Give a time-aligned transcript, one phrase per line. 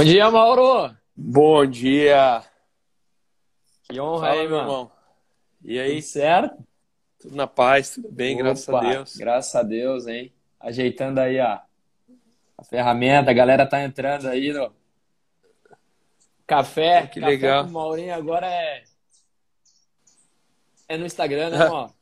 [0.00, 0.96] Bom dia, Mauro!
[1.14, 2.42] Bom dia!
[3.82, 4.90] Que honra Fala, aí, meu irmão.
[5.62, 5.96] E aí?
[5.96, 6.66] Tudo certo?
[7.18, 9.16] Tudo na paz, tudo bem, Opa, graças a Deus.
[9.16, 10.32] Graças a Deus, hein?
[10.58, 11.62] Ajeitando aí a,
[12.56, 14.72] a ferramenta, a galera tá entrando aí no
[16.46, 17.06] café.
[17.06, 17.64] Que café legal.
[17.64, 18.84] Com o Maurinho agora é
[20.88, 21.94] é no Instagram, né, irmão?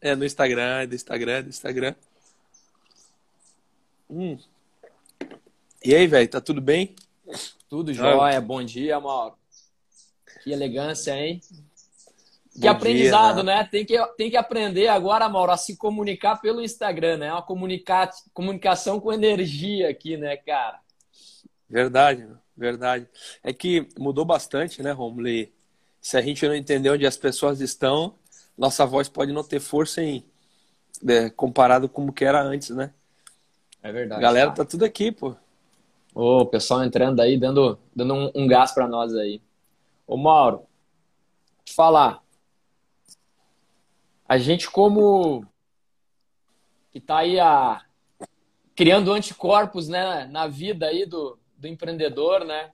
[0.00, 1.94] É no Instagram, é do Instagram, é do Instagram.
[4.10, 4.36] Hum.
[5.84, 6.96] E aí, velho, tá tudo bem?
[7.68, 8.38] Tudo jóia.
[8.38, 8.40] Ah.
[8.40, 9.34] Bom dia, Mauro.
[10.42, 11.40] Que elegância, hein?
[12.52, 13.56] Que Bom aprendizado, dia, né?
[13.56, 13.68] né?
[13.70, 17.32] Tem que, tem que aprender agora, Mauro, a se comunicar pelo Instagram, né?
[17.32, 18.10] Uma comunica...
[18.34, 20.80] comunicação com energia aqui, né, cara?
[21.68, 23.06] Verdade, verdade.
[23.42, 25.28] É que mudou bastante, né, Romulo?
[26.00, 28.14] Se a gente não entender onde as pessoas estão,
[28.58, 30.24] nossa voz pode não ter força em
[31.08, 32.90] é, comparado com o que era antes, né?
[33.82, 34.18] É verdade.
[34.18, 35.36] A galera tá tudo aqui, pô.
[36.14, 39.40] O pessoal entrando aí, dando, dando um, um gás para nós aí.
[40.06, 40.66] Ô, Mauro,
[41.64, 42.22] te falar.
[44.28, 45.46] A gente, como
[46.90, 47.84] que tá aí a,
[48.74, 52.72] criando anticorpos né, na vida aí do, do empreendedor, né?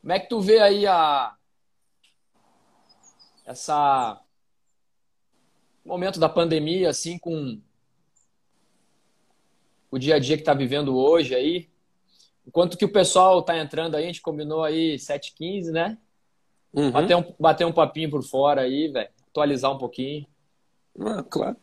[0.00, 1.36] Como é que tu vê aí a
[3.44, 4.20] essa
[5.84, 7.60] momento da pandemia, assim, com
[9.90, 11.68] o dia a dia que está vivendo hoje aí.
[12.46, 15.98] Enquanto que o pessoal está entrando aí, a gente combinou aí 7h15, né?
[16.72, 16.90] Uhum.
[16.90, 19.08] Bater, um, bater um papinho por fora aí, velho.
[19.28, 20.26] Atualizar um pouquinho.
[20.98, 21.56] Ah, claro.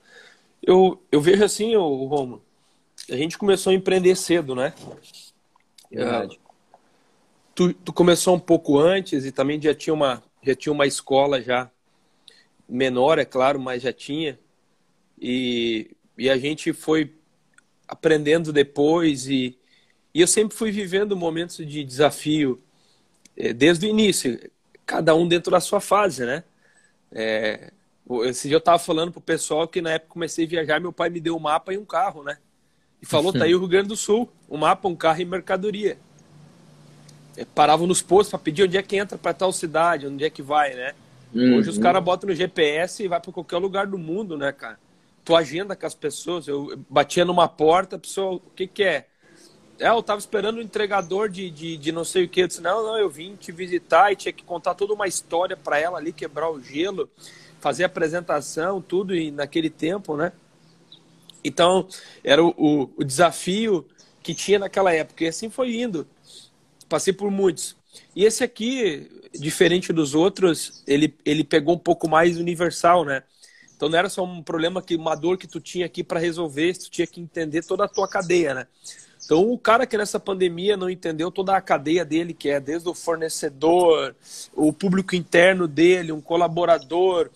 [0.61, 2.41] Eu, eu vejo assim, o Romo,
[3.09, 4.73] a gente começou a empreender cedo, né?
[5.91, 6.36] Verdade.
[6.36, 6.49] É,
[7.55, 11.42] tu, tu começou um pouco antes e também já tinha uma, já tinha uma escola
[11.42, 11.70] já
[12.67, 14.39] menor, é claro, mas já tinha.
[15.20, 17.15] E, e a gente foi
[17.87, 19.58] aprendendo depois e,
[20.14, 22.61] e eu sempre fui vivendo momentos de desafio
[23.37, 24.39] é, desde o início,
[24.86, 26.43] cada um dentro da sua fase, né?
[27.11, 27.71] É,
[28.23, 31.09] esse dia eu estava falando pro pessoal que na época comecei a viajar, meu pai
[31.09, 32.37] me deu um mapa e um carro, né?
[33.02, 35.97] E falou, tá aí o Rio Grande do Sul, um mapa, um carro e mercadoria.
[37.37, 40.30] É, paravam nos postos para pedir onde é que entra para tal cidade, onde é
[40.30, 40.93] que vai, né?
[41.33, 41.58] Uhum.
[41.58, 44.80] Hoje os caras botam no GPS e vai para qualquer lugar do mundo, né, cara?
[45.23, 46.47] Tu agenda com as pessoas.
[46.47, 49.08] Eu batia numa porta, a pessoa, o que que é?
[49.79, 52.41] É, eu tava esperando o entregador de, de, de, não sei o que.
[52.41, 55.55] Eu disse, não, não, eu vim te visitar e tinha que contar toda uma história
[55.55, 57.09] para ela ali, quebrar o gelo,
[57.61, 60.33] fazer apresentação, tudo e naquele tempo, né?
[61.43, 61.87] Então,
[62.23, 63.85] era o, o, o desafio
[64.21, 65.23] que tinha naquela época.
[65.23, 66.05] E assim foi indo.
[66.89, 67.77] Passei por muitos.
[68.13, 73.23] E esse aqui, diferente dos outros, ele, ele pegou um pouco mais universal, né?
[73.75, 76.77] Então não era só um problema que uma dor que tu tinha aqui para resolver,
[76.77, 78.67] tu tinha que entender toda a tua cadeia, né?
[79.23, 82.89] Então o cara que nessa pandemia não entendeu toda a cadeia dele, que é desde
[82.89, 84.15] o fornecedor,
[84.55, 87.29] o público interno dele, um colaborador,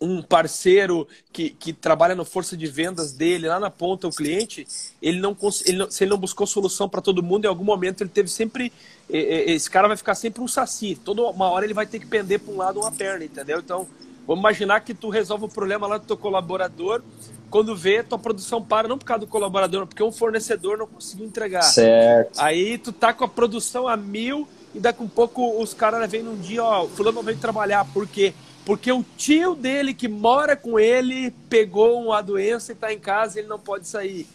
[0.00, 4.66] um parceiro que, que trabalha na força de vendas dele, lá na ponta, o cliente,
[5.02, 8.02] ele não, ele não se ele não buscou solução para todo mundo, em algum momento
[8.02, 8.72] ele teve sempre.
[9.08, 10.98] Esse cara vai ficar sempre um saci.
[11.02, 13.58] Toda uma hora ele vai ter que pender para um lado uma perna, entendeu?
[13.58, 13.88] Então,
[14.26, 17.02] vamos imaginar que tu resolve o problema lá do teu colaborador,
[17.50, 21.26] quando vê, tua produção para, não por causa do colaborador, porque um fornecedor não conseguiu
[21.26, 21.62] entregar.
[21.62, 22.38] Certo.
[22.38, 26.22] Aí tu tá com a produção a mil e daqui um pouco os caras vêm
[26.22, 27.84] num dia, ó, o fulano não vem trabalhar.
[27.86, 28.34] Por quê?
[28.64, 33.38] Porque o tio dele que mora com ele pegou uma doença e está em casa
[33.38, 34.26] e ele não pode sair.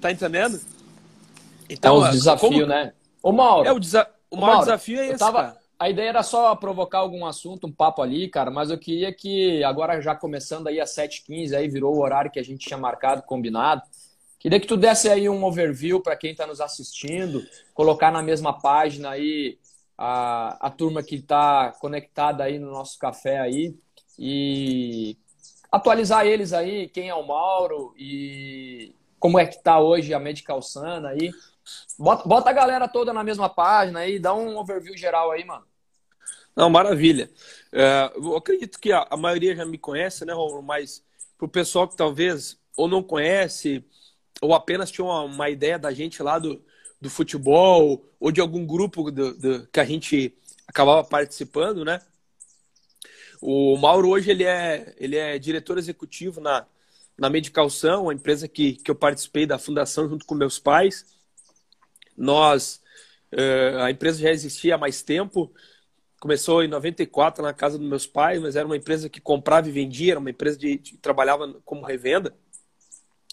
[0.00, 0.60] Tá entendendo?
[1.68, 2.66] Então, é um desafio, como...
[2.66, 2.92] né?
[3.22, 3.68] Ô, Mauro.
[3.68, 4.08] É o, desa...
[4.30, 5.42] o maior Mauro, desafio é esse, tava...
[5.42, 5.59] cara.
[5.80, 9.64] A ideia era só provocar algum assunto, um papo ali, cara, mas eu queria que,
[9.64, 13.22] agora já começando aí às 7h15, aí virou o horário que a gente tinha marcado,
[13.22, 13.80] combinado.
[14.38, 17.42] Queria que tu desse aí um overview para quem está nos assistindo,
[17.72, 19.58] colocar na mesma página aí
[19.96, 23.74] a, a turma que está conectada aí no nosso café aí
[24.18, 25.16] e
[25.72, 30.60] atualizar eles aí, quem é o Mauro e como é que está hoje a Medical
[30.60, 31.30] Sana aí.
[31.98, 35.69] Bota, bota a galera toda na mesma página aí, dá um overview geral aí, mano.
[36.60, 37.30] Não, maravilha.
[37.72, 40.62] É, eu acredito que a, a, maioria já me conhece, né, Romulo?
[40.62, 41.02] Mas
[41.38, 43.82] para o pessoal que talvez ou não conhece,
[44.42, 46.62] ou apenas tinha uma, uma ideia da gente lá do,
[47.00, 50.36] do futebol ou de algum grupo do, do, que a gente
[50.68, 52.02] acabava participando, né?
[53.40, 56.66] O Mauro hoje ele é, ele é diretor executivo na,
[57.16, 61.06] na Medicalção, a empresa que, que eu participei da fundação junto com meus pais.
[62.14, 62.82] Nós,
[63.32, 65.50] uh, a empresa já existia há mais tempo,
[66.20, 69.72] começou em 94 na casa dos meus pais, mas era uma empresa que comprava e
[69.72, 72.34] vendia, era uma empresa de, de trabalhava como revenda.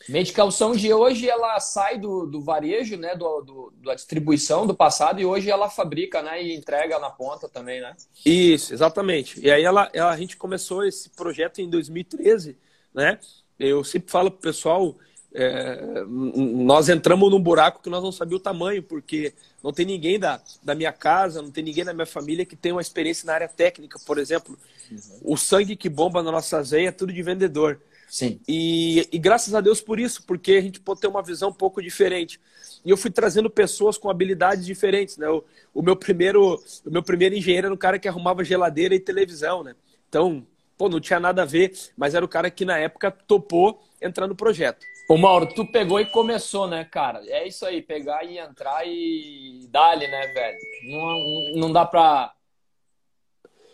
[0.07, 5.19] Medical Sound hoje ela sai do, do varejo, né, do, do, da distribuição do passado
[5.19, 7.93] e hoje ela fabrica, né, e entrega na ponta também, né?
[8.25, 9.37] Isso, exatamente.
[9.45, 12.57] E aí ela, ela a gente começou esse projeto em 2013,
[12.93, 13.19] né?
[13.59, 14.95] Eu sempre falo pro pessoal,
[15.33, 19.33] é, nós entramos num buraco que nós não sabíamos o tamanho, porque
[19.63, 22.71] não tem ninguém da, da minha casa, não tem ninguém da minha família que tem
[22.71, 24.57] uma experiência na área técnica, por exemplo.
[24.89, 25.33] Uhum.
[25.33, 27.79] O sangue que bomba na nossa veia é tudo de vendedor.
[28.09, 28.39] Sim.
[28.47, 31.53] E, e graças a Deus por isso, porque a gente pode ter uma visão um
[31.53, 32.39] pouco diferente.
[32.85, 35.29] E eu fui trazendo pessoas com habilidades diferentes, né?
[35.29, 35.43] O,
[35.73, 39.61] o meu primeiro, o meu primeiro engenheiro era um cara que arrumava geladeira e televisão,
[39.61, 39.75] né?
[40.07, 40.47] Então,
[40.77, 44.25] pô, não tinha nada a ver, mas era o cara que na época topou entrar
[44.25, 44.85] no projeto.
[45.09, 47.23] Ô Mauro, tu pegou e começou, né, cara?
[47.27, 50.57] É isso aí, pegar e entrar e dali, né, velho?
[50.83, 52.33] Não, não dá pra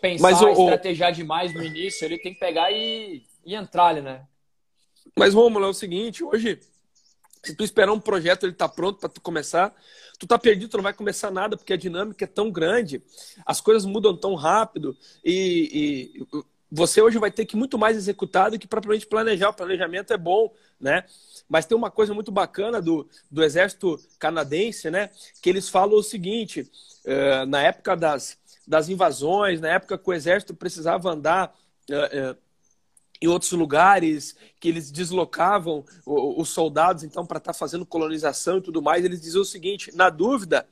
[0.00, 4.00] pensar, mas, o, estrategiar demais no início, ele tem que pegar e e entrar ali,
[4.00, 4.26] né?
[5.16, 6.58] Mas, Romulo, é o seguinte, hoje,
[7.42, 9.74] se tu esperar um projeto, ele tá pronto para tu começar,
[10.18, 13.02] tu tá perdido, tu não vai começar nada, porque a dinâmica é tão grande,
[13.44, 18.50] as coisas mudam tão rápido, e, e você hoje vai ter que muito mais executar
[18.50, 19.50] do que propriamente planejar.
[19.50, 21.04] O planejamento é bom, né?
[21.48, 25.10] Mas tem uma coisa muito bacana do, do exército canadense, né?
[25.42, 26.70] Que eles falam o seguinte:
[27.04, 31.54] uh, na época das, das invasões, na época que o exército precisava andar
[31.90, 32.36] uh, uh,
[33.20, 38.62] em outros lugares, que eles deslocavam os soldados, então, para estar tá fazendo colonização e
[38.62, 40.66] tudo mais, eles diziam o seguinte: na dúvida,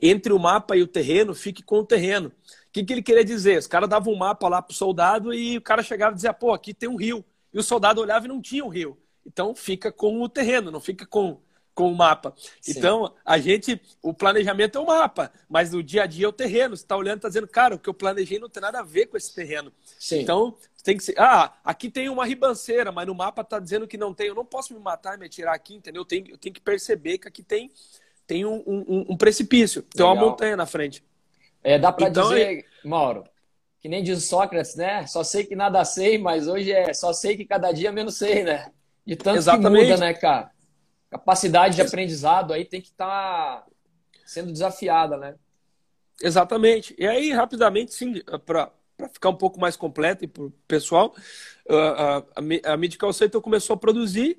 [0.00, 2.28] entre o mapa e o terreno, fique com o terreno.
[2.28, 3.58] O que, que ele queria dizer?
[3.58, 6.32] Os caras davam um mapa lá para o soldado e o cara chegava e dizia:
[6.32, 7.24] pô, aqui tem um rio.
[7.52, 8.98] E o soldado olhava e não tinha um rio.
[9.28, 11.38] Então, fica com o terreno, não fica com,
[11.74, 12.34] com o mapa.
[12.62, 12.72] Sim.
[12.72, 16.32] Então, a gente, o planejamento é o mapa, mas o dia a dia é o
[16.32, 16.74] terreno.
[16.74, 18.82] Você está olhando e está dizendo, cara, o que eu planejei não tem nada a
[18.82, 19.70] ver com esse terreno.
[19.98, 20.20] Sim.
[20.20, 23.98] Então, tem que ser, ah, aqui tem uma ribanceira, mas no mapa está dizendo que
[23.98, 24.28] não tem.
[24.28, 26.00] Eu não posso me matar e me atirar aqui, entendeu?
[26.00, 27.70] Eu tenho, eu tenho que perceber que aqui tem,
[28.26, 31.04] tem um, um, um precipício, tem uma montanha na frente.
[31.62, 32.88] É, dá para então, dizer, é...
[32.88, 33.24] Mauro,
[33.78, 35.06] que nem diz Sócrates, né?
[35.06, 38.42] Só sei que nada sei, mas hoje é só sei que cada dia menos sei,
[38.42, 38.72] né?
[39.08, 39.86] De tanto Exatamente.
[39.86, 40.50] que muda, né, cara?
[41.10, 43.66] capacidade de aprendizado aí tem que estar tá
[44.26, 45.34] sendo desafiada, né?
[46.22, 46.94] Exatamente.
[46.98, 48.70] E aí, rapidamente, sim, para
[49.10, 51.14] ficar um pouco mais completo e para o pessoal,
[51.66, 54.38] a, a, a Medical Center começou a produzir,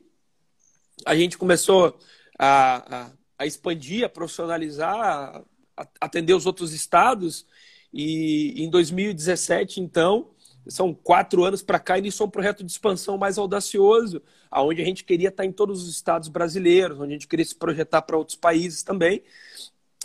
[1.03, 1.97] a gente começou
[2.37, 5.43] a, a, a expandir, a profissionalizar,
[5.75, 7.43] a atender os outros estados,
[7.91, 10.29] e em 2017, então,
[10.67, 15.03] são quatro anos para cá, iniciou um projeto de expansão mais audacioso, aonde a gente
[15.03, 18.37] queria estar em todos os estados brasileiros, onde a gente queria se projetar para outros
[18.37, 19.23] países também.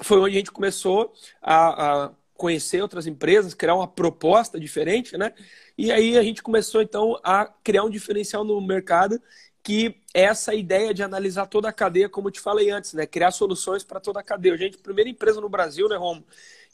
[0.03, 5.33] Foi onde a gente começou a, a conhecer outras empresas, criar uma proposta diferente, né?
[5.79, 9.21] E aí a gente começou então a criar um diferencial no mercado
[9.65, 13.07] que é essa ideia de analisar toda a cadeia, como eu te falei antes, né?
[13.07, 14.55] Criar soluções para toda a cadeia.
[14.55, 16.23] A gente, primeira empresa no Brasil, né, Romo?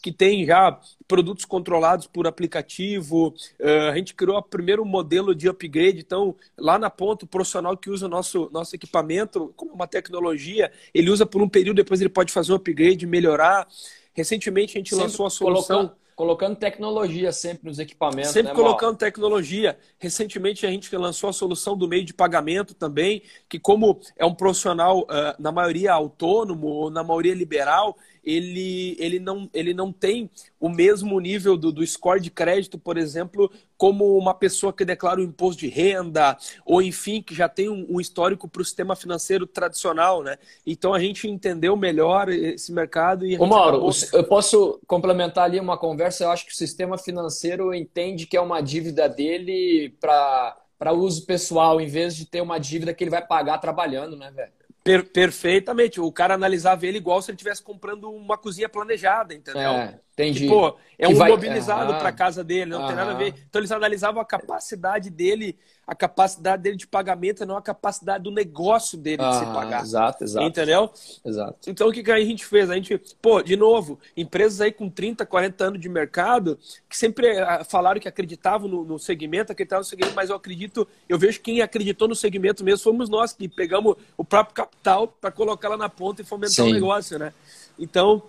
[0.00, 3.34] Que tem já produtos controlados por aplicativo.
[3.58, 6.00] Uh, a gente criou o primeiro modelo de upgrade.
[6.00, 10.72] Então, lá na ponta, o profissional que usa o nosso, nosso equipamento como uma tecnologia,
[10.94, 13.66] ele usa por um período, depois ele pode fazer um upgrade, melhorar.
[14.14, 15.76] Recentemente, a gente Sempre lançou a solução.
[15.76, 18.30] Colocando Colocando tecnologia sempre nos equipamentos.
[18.30, 19.78] Sempre né, colocando tecnologia.
[19.98, 24.34] Recentemente a gente lançou a solução do meio de pagamento também, que como é um
[24.34, 30.30] profissional, uh, na maioria autônomo ou na maioria liberal, ele, ele, não, ele não tem
[30.58, 35.20] o mesmo nível do, do score de crédito, por exemplo, como uma pessoa que declara
[35.20, 38.94] o imposto de renda, ou enfim, que já tem um, um histórico para o sistema
[38.94, 40.36] financeiro tradicional, né?
[40.66, 43.38] Então a gente entendeu melhor esse mercado e.
[43.38, 43.92] Ô, Mauro, acabou...
[44.12, 46.24] eu posso complementar ali uma conversa.
[46.24, 51.26] Eu acho que o sistema financeiro entende que é uma dívida dele para para uso
[51.26, 54.50] pessoal, em vez de ter uma dívida que ele vai pagar trabalhando, né, velho?
[54.82, 56.00] Per perfeitamente.
[56.00, 59.60] O cara analisava ele igual se ele estivesse comprando uma cozinha planejada, entendeu?
[59.60, 60.40] É, entendi.
[60.40, 61.30] Tipo, é que um vai...
[61.30, 63.34] mobilizado para casa dele, não tem nada a ver.
[63.48, 68.30] Então eles analisavam a capacidade dele, a capacidade dele de pagamento, não a capacidade do
[68.30, 69.82] negócio dele de se pagar.
[69.82, 70.46] Exato, exato.
[70.46, 70.90] Entendeu?
[71.24, 71.70] Exato.
[71.70, 72.68] Então o que, que a gente fez?
[72.68, 77.28] A gente, pô, de novo, empresas aí com 30, 40 anos de mercado, que sempre
[77.28, 81.40] eh, falaram que acreditavam no, no segmento, acreditavam no segmento, mas eu acredito, eu vejo
[81.40, 85.76] quem acreditou no segmento mesmo fomos nós, que pegamos o próprio capital para colocar lá
[85.76, 86.70] na ponta e fomentar Sim.
[86.70, 87.32] o negócio, né?
[87.78, 88.22] Então,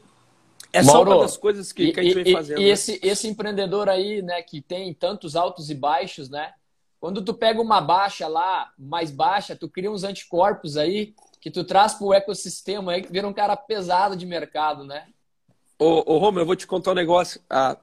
[0.73, 2.59] é Mauro, só uma das coisas que, que a gente e, vem fazendo.
[2.59, 2.69] E, né?
[2.69, 6.53] esse, esse empreendedor aí, né, que tem tantos altos e baixos, né?
[6.99, 11.63] Quando tu pega uma baixa lá, mais baixa, tu cria uns anticorpos aí que tu
[11.63, 15.07] traz para o ecossistema aí, que vira um cara pesado de mercado, né?
[15.79, 17.41] Ô, ô eu vou te contar um negócio.
[17.49, 17.75] A,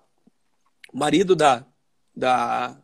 [0.92, 1.64] o marido da,
[2.14, 2.76] da,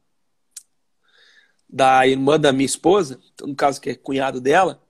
[1.69, 4.83] da irmã da minha esposa, no caso que é cunhado dela,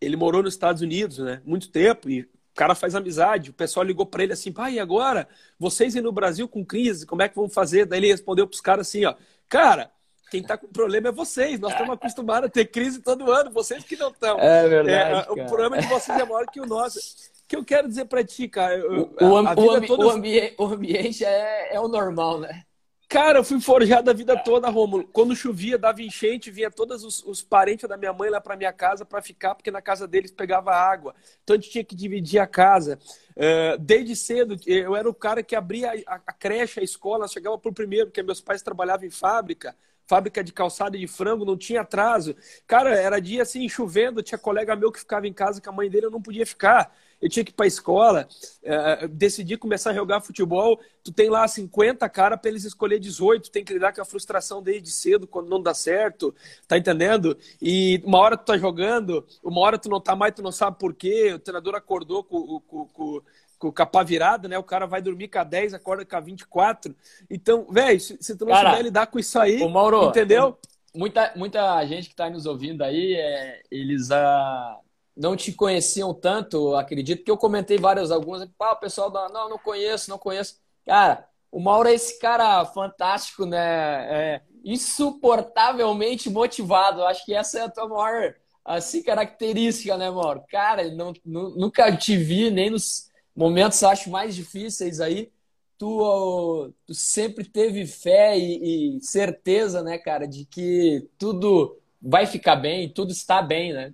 [0.00, 1.40] ele morou nos Estados Unidos, né?
[1.44, 3.50] Muito tempo e o cara faz amizade.
[3.50, 5.28] O pessoal ligou para ele assim, pai, e agora?
[5.58, 7.86] Vocês aí no Brasil com crise, como é que vão fazer?
[7.86, 9.14] Daí ele respondeu para os caras assim, ó,
[9.48, 9.90] cara,
[10.30, 11.58] quem está com problema é vocês.
[11.58, 14.38] Nós estamos acostumados a ter crise todo ano, vocês que não estão.
[14.38, 15.28] É verdade.
[15.28, 16.98] É, o problema de vocês é maior que o nosso.
[16.98, 18.80] O que eu quero dizer para ti, cara?
[18.88, 20.06] O, o, o, toda...
[20.06, 22.64] o, ambi o ambiente é, é o normal, né?
[23.10, 25.04] Cara, eu fui forjado a vida toda, Rômulo.
[25.08, 28.72] Quando chovia, dava enchente, vinha todos os, os parentes da minha mãe lá para minha
[28.72, 31.12] casa para ficar, porque na casa deles pegava água.
[31.42, 33.00] Então a gente tinha que dividir a casa.
[33.30, 37.58] Uh, desde cedo, eu era o cara que abria a, a creche, a escola, chegava
[37.58, 39.74] por primeiro, porque meus pais trabalhavam em fábrica
[40.06, 42.34] fábrica de calçado e de frango, não tinha atraso.
[42.66, 45.88] Cara, era dia assim, chovendo, tinha colega meu que ficava em casa que a mãe
[45.88, 46.92] dele não podia ficar.
[47.20, 48.28] Eu tinha que ir para a escola,
[48.62, 50.80] é, decidi começar a jogar futebol.
[51.04, 54.62] Tu tem lá 50 cara para eles escolher 18, tem que lidar com a frustração
[54.62, 56.34] desde cedo quando não dá certo,
[56.66, 57.36] tá entendendo?
[57.60, 60.78] E uma hora tu tá jogando, uma hora tu não tá mais, tu não sabe
[60.78, 61.32] por quê.
[61.34, 63.22] O treinador acordou com, com, com
[63.60, 64.58] com o capa virada, né?
[64.58, 66.96] O cara vai dormir com a 10, acorda com a 24.
[67.28, 70.58] Então, velho, se, se, tu não cara, souber lidar com isso aí, Mauro, entendeu?
[70.94, 74.78] Muita, muita gente que está nos ouvindo aí, é, eles ah,
[75.20, 78.48] não te conheciam tanto, acredito, que eu comentei várias algumas.
[78.58, 80.58] Ah, o pessoal não, não conheço, não conheço.
[80.86, 83.58] Cara, o Mauro é esse cara fantástico, né?
[83.58, 87.04] É, insuportavelmente motivado.
[87.04, 88.34] Acho que essa é a tua maior
[88.64, 90.42] assim, característica, né, Mauro?
[90.48, 95.30] Cara, não, nunca te vi nem nos momentos, acho, mais difíceis aí,
[95.76, 102.56] tu, tu sempre teve fé e, e, certeza, né, cara, de que tudo vai ficar
[102.56, 103.92] bem, tudo está bem, né?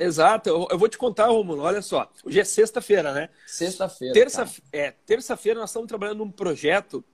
[0.00, 0.48] Exato.
[0.48, 2.10] Eu, eu vou te contar, Romulo, olha só.
[2.24, 3.28] Hoje é sexta-feira, né?
[3.46, 4.14] Sexta-feira.
[4.14, 7.04] Terça, é, terça-feira nós estamos trabalhando num projeto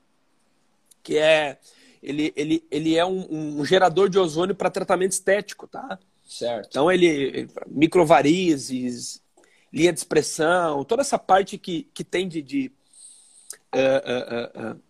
[1.03, 1.59] que é
[2.01, 5.99] ele, ele, ele é um, um gerador de ozônio para tratamento estético, tá?
[6.25, 6.69] Certo.
[6.69, 9.21] Então ele, ele microvarizes,
[9.73, 12.73] linha de expressão, toda essa parte que, que tem de, de
[13.75, 14.81] uh, uh, uh,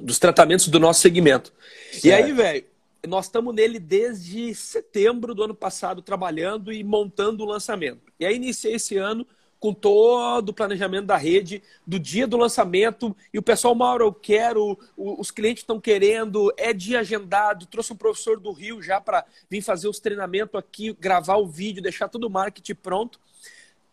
[0.00, 1.52] dos tratamentos do nosso segmento.
[1.92, 2.06] Certo.
[2.06, 2.64] E aí, velho,
[3.06, 8.12] nós estamos nele desde setembro do ano passado trabalhando e montando o lançamento.
[8.18, 9.26] E aí iniciei esse ano
[9.64, 14.12] com todo o planejamento da rede, do dia do lançamento, e o pessoal, Mauro, eu
[14.12, 19.24] quero, os clientes estão querendo, é dia agendado, trouxe um professor do Rio já para
[19.48, 23.18] vir fazer os treinamentos aqui, gravar o vídeo, deixar todo o marketing pronto.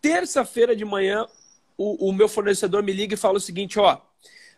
[0.01, 1.25] Terça-feira de manhã,
[1.77, 3.98] o, o, meu fornecedor me liga e fala o seguinte: ó,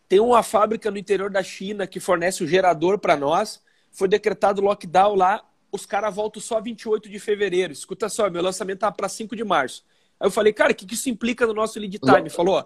[0.10, 3.62] tem uma fábrica no interior da China que fornece o gerador para nós.
[3.94, 7.72] Foi decretado lockdown lá, os caras voltam só 28 de fevereiro.
[7.72, 9.86] Escuta só, meu lançamento tá para 5 de março.
[10.20, 12.20] Aí eu falei, cara, o que, que isso implica no nosso lead time?
[12.22, 12.66] Ele falou, ó,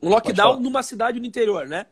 [0.00, 1.86] um lockdown numa cidade no interior, né?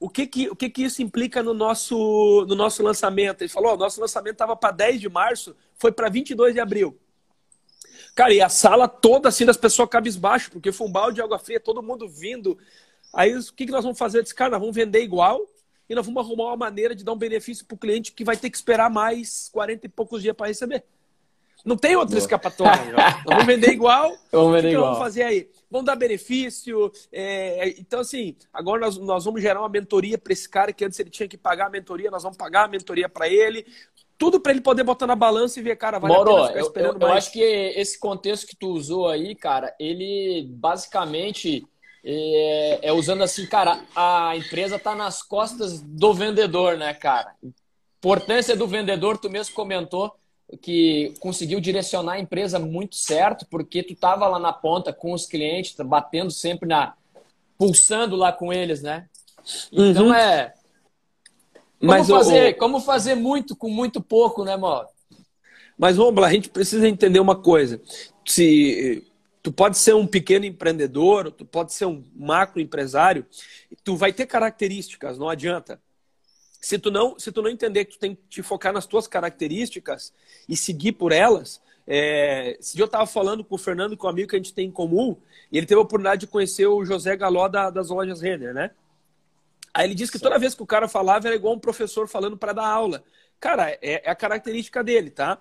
[0.00, 3.42] O que que, o que que isso implica no nosso, no nosso lançamento?
[3.42, 6.98] Ele falou, ó, nosso lançamento estava para 10 de março, foi para 22 de abril.
[8.14, 11.38] Cara, e a sala toda assim das pessoas cabisbaixo, porque foi um balde de água
[11.38, 12.56] fria, todo mundo vindo.
[13.12, 14.18] Aí o que, que nós vamos fazer?
[14.18, 15.46] Eu disse, cara, nós vamos vender igual
[15.88, 18.36] e nós vamos arrumar uma maneira de dar um benefício para o cliente que vai
[18.36, 20.84] ter que esperar mais 40 e poucos dias para receber.
[21.64, 22.18] Não tem outra Boa.
[22.18, 22.92] escapatória.
[22.92, 24.12] nós vamos vender igual.
[24.30, 24.92] vamos vender o que igual.
[24.92, 25.48] vamos fazer aí?
[25.70, 26.92] Vamos dar benefício.
[27.12, 27.68] É...
[27.78, 31.10] então, assim, agora nós, nós vamos gerar uma mentoria para esse cara que antes ele
[31.10, 33.66] tinha que pagar a mentoria, nós vamos pagar a mentoria para ele
[34.18, 36.60] tudo para ele poder botar na balança e ver, cara, vale Moro, a pena ficar
[36.60, 37.12] esperando eu, eu, mais.
[37.12, 41.64] Eu acho que esse contexto que tu usou aí, cara, ele basicamente
[42.04, 47.34] é, é usando assim, cara, a empresa tá nas costas do vendedor, né, cara?
[47.98, 50.14] Importância do vendedor, tu mesmo comentou
[50.62, 55.26] que conseguiu direcionar a empresa muito certo, porque tu tava lá na ponta com os
[55.26, 56.94] clientes, batendo sempre na
[57.58, 59.06] pulsando lá com eles, né?
[59.72, 60.14] Então uhum.
[60.14, 60.54] é
[61.78, 62.58] como Mas fazer, o...
[62.58, 64.88] como fazer muito com muito pouco, né, Mauro?
[65.76, 67.80] Mas vamos lá, a gente precisa entender uma coisa.
[68.26, 69.04] Se
[69.48, 73.24] tu pode ser um pequeno empreendedor, tu pode ser um macro empresário,
[73.82, 75.80] tu vai ter características, não adianta.
[76.60, 79.06] Se tu não, se tu não entender que tu tem que te focar nas tuas
[79.06, 80.12] características
[80.46, 84.10] e seguir por elas, é, esse dia eu estava falando com o Fernando, com um
[84.10, 85.16] amigo que a gente tem em comum,
[85.50, 88.72] e ele teve a oportunidade de conhecer o José Galó da, das lojas Renner, né?
[89.72, 92.36] Aí ele disse que toda vez que o cara falava era igual um professor falando
[92.36, 93.02] para dar aula.
[93.40, 95.38] Cara, é, é, a característica dele, tá?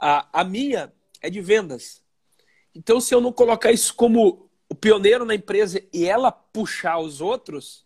[0.00, 2.02] A, a minha é de vendas.
[2.74, 7.20] Então, se eu não colocar isso como o pioneiro na empresa e ela puxar os
[7.20, 7.84] outros,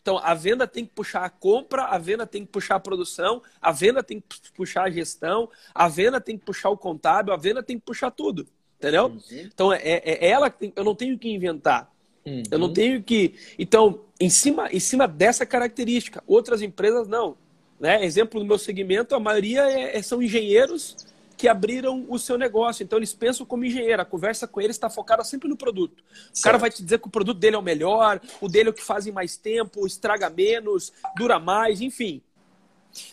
[0.00, 3.42] então a venda tem que puxar a compra, a venda tem que puxar a produção,
[3.60, 7.36] a venda tem que puxar a gestão, a venda tem que puxar o contábil, a
[7.36, 8.48] venda tem que puxar tudo.
[8.78, 9.06] Entendeu?
[9.06, 9.20] Uhum.
[9.30, 11.92] Então é, é, é ela que tem, eu não tenho que inventar.
[12.24, 12.42] Uhum.
[12.50, 13.34] Eu não tenho que.
[13.58, 17.36] Então, em cima, em cima dessa característica, outras empresas não.
[17.78, 18.04] Né?
[18.04, 20.96] Exemplo do meu segmento, a maioria é, é são engenheiros
[21.38, 22.82] que abriram o seu negócio.
[22.82, 24.02] Então eles pensam como engenheiro.
[24.02, 26.02] A conversa com eles está focada sempre no produto.
[26.36, 28.72] O cara vai te dizer que o produto dele é o melhor, o dele é
[28.72, 32.20] o que faz em mais tempo, estraga menos, dura mais, enfim.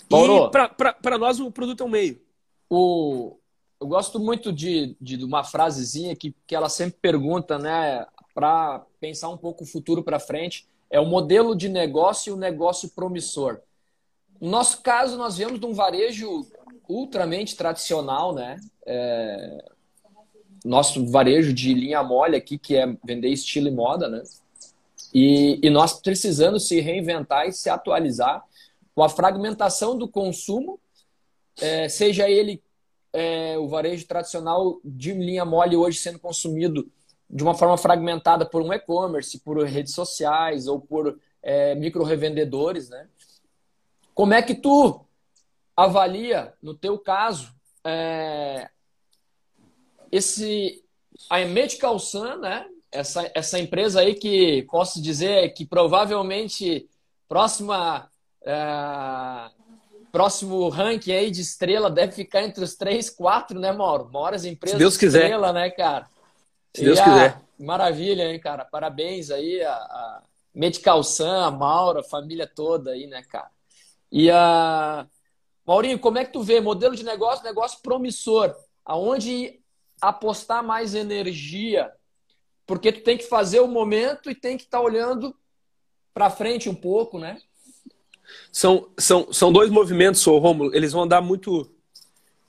[0.10, 2.20] Mauro, e para nós o produto é um meio.
[2.68, 3.38] O,
[3.80, 9.30] eu gosto muito de, de uma frasezinha que, que ela sempre pergunta, né, para pensar
[9.30, 10.68] um pouco o futuro para frente.
[10.90, 13.60] É o modelo de negócio e o negócio promissor.
[14.40, 16.46] No nosso caso, nós viemos de um varejo
[16.88, 18.60] ultramente tradicional, né?
[18.86, 19.66] É...
[20.64, 24.24] Nosso varejo de linha mole aqui, que é vender estilo e moda, né?
[25.14, 28.44] E, e nós precisando se reinventar e se atualizar
[28.94, 30.80] com a fragmentação do consumo,
[31.62, 32.62] é, seja ele
[33.14, 36.90] é, o varejo tradicional de linha mole hoje sendo consumido
[37.30, 42.90] de uma forma fragmentada por um e-commerce, por redes sociais ou por é, micro revendedores,
[42.90, 43.08] né?
[44.16, 45.06] Como é que tu
[45.76, 47.54] avalia, no teu caso,
[47.84, 48.70] é,
[50.12, 50.82] esse
[51.30, 52.66] a Medical Sun, né?
[52.92, 56.90] Essa, essa empresa aí que posso dizer que provavelmente
[57.28, 58.10] próxima
[58.42, 59.50] é,
[60.14, 64.10] próximo ranking aí de estrela deve ficar entre os três, quatro, né, Mauro?
[64.10, 65.24] Maiores empresas Se Deus quiser.
[65.24, 66.08] estrela, né, cara?
[66.74, 67.42] Se Deus quiser.
[67.60, 68.64] Maravilha, hein, cara?
[68.64, 73.52] Parabéns aí a, a Medical Sun, a Maura, a família toda aí, né, cara?
[74.18, 75.06] E a
[75.68, 78.56] Maurinho, como é que tu vê modelo de negócio, negócio promissor,
[78.86, 79.60] aonde
[80.00, 81.92] apostar mais energia?
[82.66, 85.36] Porque tu tem que fazer o momento e tem que estar tá olhando
[86.14, 87.42] para frente um pouco, né?
[88.54, 91.70] São, são, são dois movimentos, Romulo, eles vão andar muito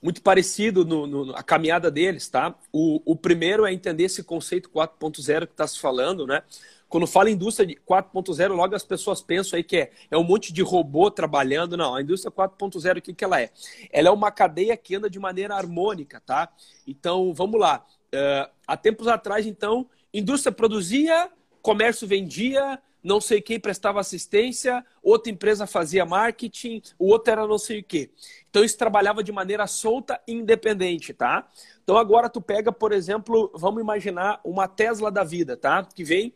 [0.01, 2.55] muito parecido no, no, a caminhada deles, tá?
[2.71, 6.43] O, o primeiro é entender esse conceito 4.0 que está se falando, né?
[6.89, 10.53] Quando fala indústria de 4.0, logo as pessoas pensam aí que é, é um monte
[10.53, 11.75] de robô trabalhando.
[11.75, 13.49] Não, a indústria 4.0, o que, que ela é?
[13.91, 16.49] Ela é uma cadeia que anda de maneira harmônica, tá?
[16.85, 17.85] Então, vamos lá.
[18.13, 21.29] Uh, há tempos atrás, então, indústria produzia,
[21.61, 27.57] comércio vendia, não sei quem prestava assistência, outra empresa fazia marketing, o outro era não
[27.57, 28.11] sei o quê.
[28.49, 31.47] Então isso trabalhava de maneira solta e independente, tá?
[31.83, 35.85] Então agora tu pega, por exemplo, vamos imaginar uma Tesla da vida, tá?
[35.85, 36.33] Que vem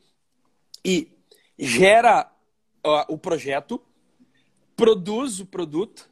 [0.84, 1.12] e
[1.58, 2.32] gera
[3.08, 3.82] o projeto,
[4.76, 6.10] produz o produto,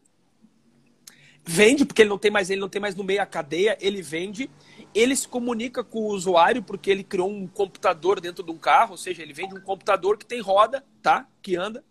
[1.44, 4.02] vende, porque ele não tem mais, ele não tem mais no meio a cadeia, ele
[4.02, 4.50] vende,
[4.94, 8.92] ele se comunica com o usuário porque ele criou um computador dentro de um carro,
[8.92, 11.28] ou seja, ele vende um computador que tem roda, tá?
[11.42, 11.84] Que anda.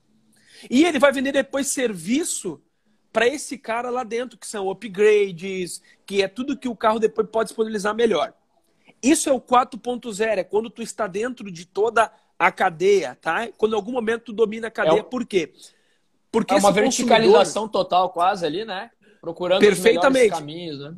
[0.70, 2.60] E ele vai vender depois serviço
[3.12, 7.28] para esse cara lá dentro, que são upgrades, que é tudo que o carro depois
[7.28, 8.32] pode disponibilizar melhor.
[9.02, 13.48] Isso é o 4.0, é quando tu está dentro de toda a cadeia, tá?
[13.56, 15.00] Quando em algum momento tu domina a cadeia.
[15.00, 15.52] É Por quê?
[16.30, 17.84] Porque é uma verticalização consumidor...
[17.84, 18.90] total quase ali, né?
[19.20, 20.32] Procurando Perfeitamente.
[20.32, 20.94] os caminhos, né?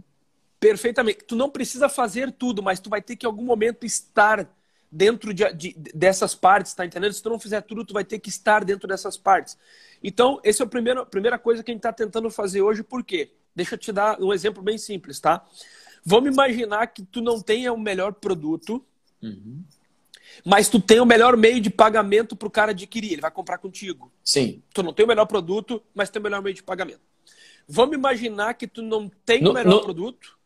[0.58, 1.24] Perfeitamente.
[1.26, 4.46] Tu não precisa fazer tudo, mas tu vai ter que em algum momento estar
[4.92, 7.12] dentro de, de, dessas partes, tá entendendo?
[7.12, 9.56] Se tu não fizer tudo, tu vai ter que estar dentro dessas partes.
[10.02, 13.30] Então, esse é a primeira coisa que a gente está tentando fazer hoje, por quê?
[13.54, 15.46] Deixa eu te dar um exemplo bem simples, tá?
[16.04, 18.84] Vamos imaginar que tu não tenha o melhor produto,
[19.22, 19.62] uhum
[20.44, 23.12] mas tu tem o melhor meio de pagamento para o cara adquirir.
[23.12, 24.12] Ele vai comprar contigo.
[24.24, 24.62] Sim.
[24.72, 27.00] Tu não tem o melhor produto, mas tem o melhor meio de pagamento.
[27.68, 30.38] Vamos imaginar que tu não tem no, o melhor no, produto.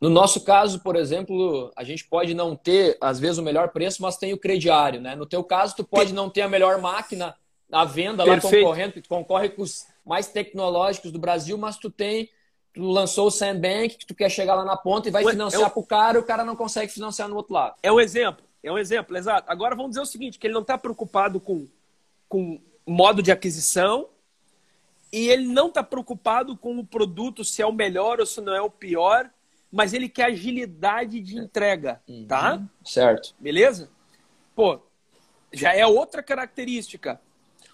[0.00, 4.02] No nosso caso, por exemplo, a gente pode não ter, às vezes, o melhor preço,
[4.02, 5.00] mas tem o crediário.
[5.00, 5.16] Né?
[5.16, 7.34] No teu caso, tu pode não ter a melhor máquina
[7.72, 8.54] à venda Perfeito.
[8.54, 12.28] lá concorrendo, tu concorre com os mais tecnológicos do Brasil, mas tu tem
[12.74, 15.66] tu lançou o Sandbank, que tu quer chegar lá na ponta e vai financiar é
[15.66, 15.70] um...
[15.70, 17.76] para o cara, e o cara não consegue financiar no outro lado.
[17.82, 18.44] É um exemplo.
[18.64, 19.50] É um exemplo, exato.
[19.50, 21.68] Agora vamos dizer o seguinte, que ele não está preocupado com,
[22.28, 24.08] com modo de aquisição
[25.12, 28.54] e ele não está preocupado com o produto, se é o melhor ou se não
[28.54, 29.30] é o pior,
[29.70, 32.26] mas ele quer agilidade de entrega, uhum.
[32.26, 32.62] tá?
[32.84, 33.34] Certo.
[33.38, 33.90] Beleza?
[34.56, 34.80] Pô,
[35.52, 37.20] já é outra característica.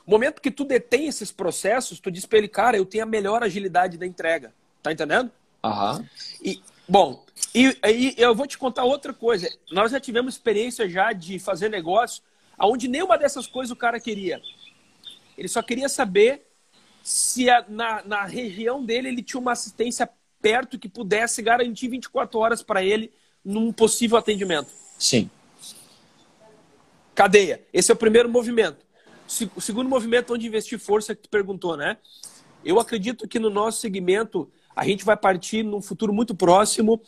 [0.05, 3.07] O momento que tu detém esses processos, tu diz para ele, cara, eu tenho a
[3.07, 4.53] melhor agilidade da entrega.
[4.83, 5.31] Tá entendendo?
[5.63, 6.05] Aham.
[6.43, 7.25] E, bom,
[7.55, 9.49] e aí eu vou te contar outra coisa.
[9.71, 12.23] Nós já tivemos experiência já de fazer negócio
[12.59, 14.41] onde nenhuma dessas coisas o cara queria.
[15.37, 16.47] Ele só queria saber
[17.03, 20.09] se a, na, na região dele ele tinha uma assistência
[20.41, 23.13] perto que pudesse garantir 24 horas para ele
[23.45, 24.71] num possível atendimento.
[24.99, 25.31] Sim.
[27.15, 27.63] Cadeia.
[27.73, 28.85] Esse é o primeiro movimento.
[29.55, 31.97] O segundo movimento onde investir força que tu perguntou, né?
[32.65, 37.01] Eu acredito que no nosso segmento a gente vai partir num futuro muito próximo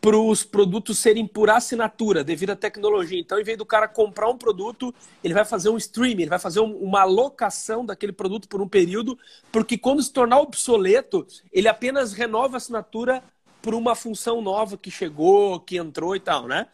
[0.00, 3.20] para os produtos serem por assinatura, devido à tecnologia.
[3.20, 6.38] Então, em vez do cara comprar um produto, ele vai fazer um streaming, ele vai
[6.38, 9.18] fazer um, uma alocação daquele produto por um período,
[9.52, 13.22] porque quando se tornar obsoleto, ele apenas renova a assinatura
[13.60, 16.66] por uma função nova que chegou, que entrou e tal, né?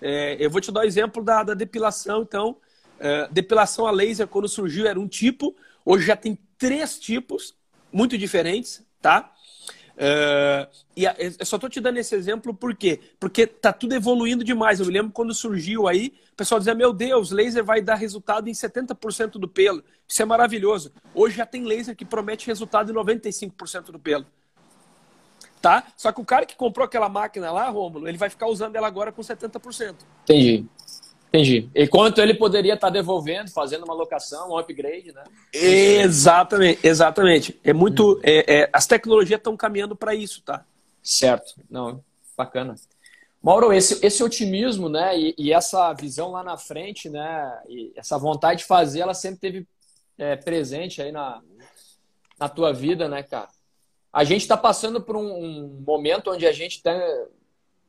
[0.00, 2.56] É, eu vou te dar o exemplo da, da depilação, então.
[2.98, 7.54] É, depilação a laser, quando surgiu, era um tipo, hoje já tem três tipos
[7.92, 9.31] muito diferentes, tá?
[10.02, 12.98] Uh, e eu só estou te dando esse exemplo por quê?
[13.20, 14.80] Porque tá tudo evoluindo demais.
[14.80, 18.48] Eu me lembro quando surgiu aí, o pessoal dizia: Meu Deus, laser vai dar resultado
[18.48, 19.84] em 70% do pelo.
[20.08, 20.92] Isso é maravilhoso.
[21.14, 24.26] Hoje já tem laser que promete resultado em 95% do pelo.
[25.60, 25.84] Tá?
[25.96, 28.88] Só que o cara que comprou aquela máquina lá, Rômulo, ele vai ficar usando ela
[28.88, 29.94] agora com 70%.
[30.24, 30.66] Entendi.
[31.32, 31.70] Entendi.
[31.74, 35.24] E quanto ele poderia estar devolvendo, fazendo uma locação, um upgrade, né?
[35.50, 37.60] Exatamente, exatamente.
[37.64, 38.18] É muito.
[38.18, 38.20] Hum.
[38.22, 40.62] É, é, as tecnologias estão caminhando para isso, tá?
[41.02, 41.54] Certo.
[41.70, 42.04] Não,
[42.36, 42.74] bacana.
[43.42, 48.16] Mauro, esse, esse otimismo, né, e, e, essa visão lá na frente, né, e essa
[48.16, 49.66] vontade de fazer, ela sempre teve
[50.16, 51.42] é, presente aí na,
[52.38, 53.48] na tua vida, né, cara?
[54.12, 57.00] A gente está passando por um, um, momento onde a gente tem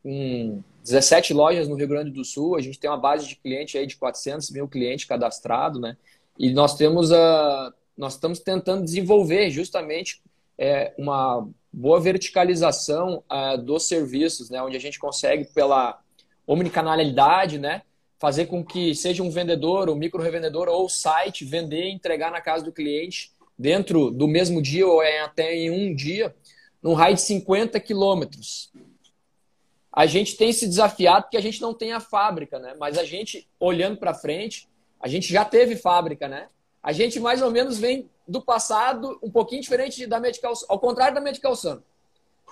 [0.03, 3.78] um, 17 lojas no Rio Grande do Sul, a gente tem uma base de cliente
[3.78, 5.96] aí de 400 mil clientes cadastrados, né?
[6.38, 10.22] E nós temos a, nós estamos tentando desenvolver justamente
[10.58, 14.62] é, uma boa verticalização uh, dos serviços, né?
[14.62, 16.00] Onde a gente consegue pela
[16.46, 17.84] omnicanalidade, né?
[18.19, 22.41] Fazer com que seja um vendedor, um micro revendedor ou site vender e entregar na
[22.41, 26.36] casa do cliente dentro do mesmo dia ou até em um dia,
[26.82, 28.72] num raio de 50 quilômetros
[29.95, 32.73] a gente tem se desafiado porque a gente não tem a fábrica, né?
[32.79, 34.67] Mas a gente, olhando para frente,
[34.99, 36.47] a gente já teve fábrica, né?
[36.82, 41.13] A gente mais ou menos vem do passado um pouquinho diferente da Medical ao contrário
[41.13, 41.79] da Medical Sun.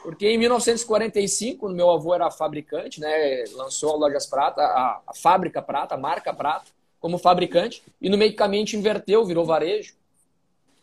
[0.04, 5.14] Porque em 1945, quando meu avô era fabricante, né, lançou a Lojas Prata, a, a
[5.14, 6.68] fábrica Prata, a marca Prata,
[7.00, 9.96] como fabricante, e no meio do caminho a gente inverteu, virou varejo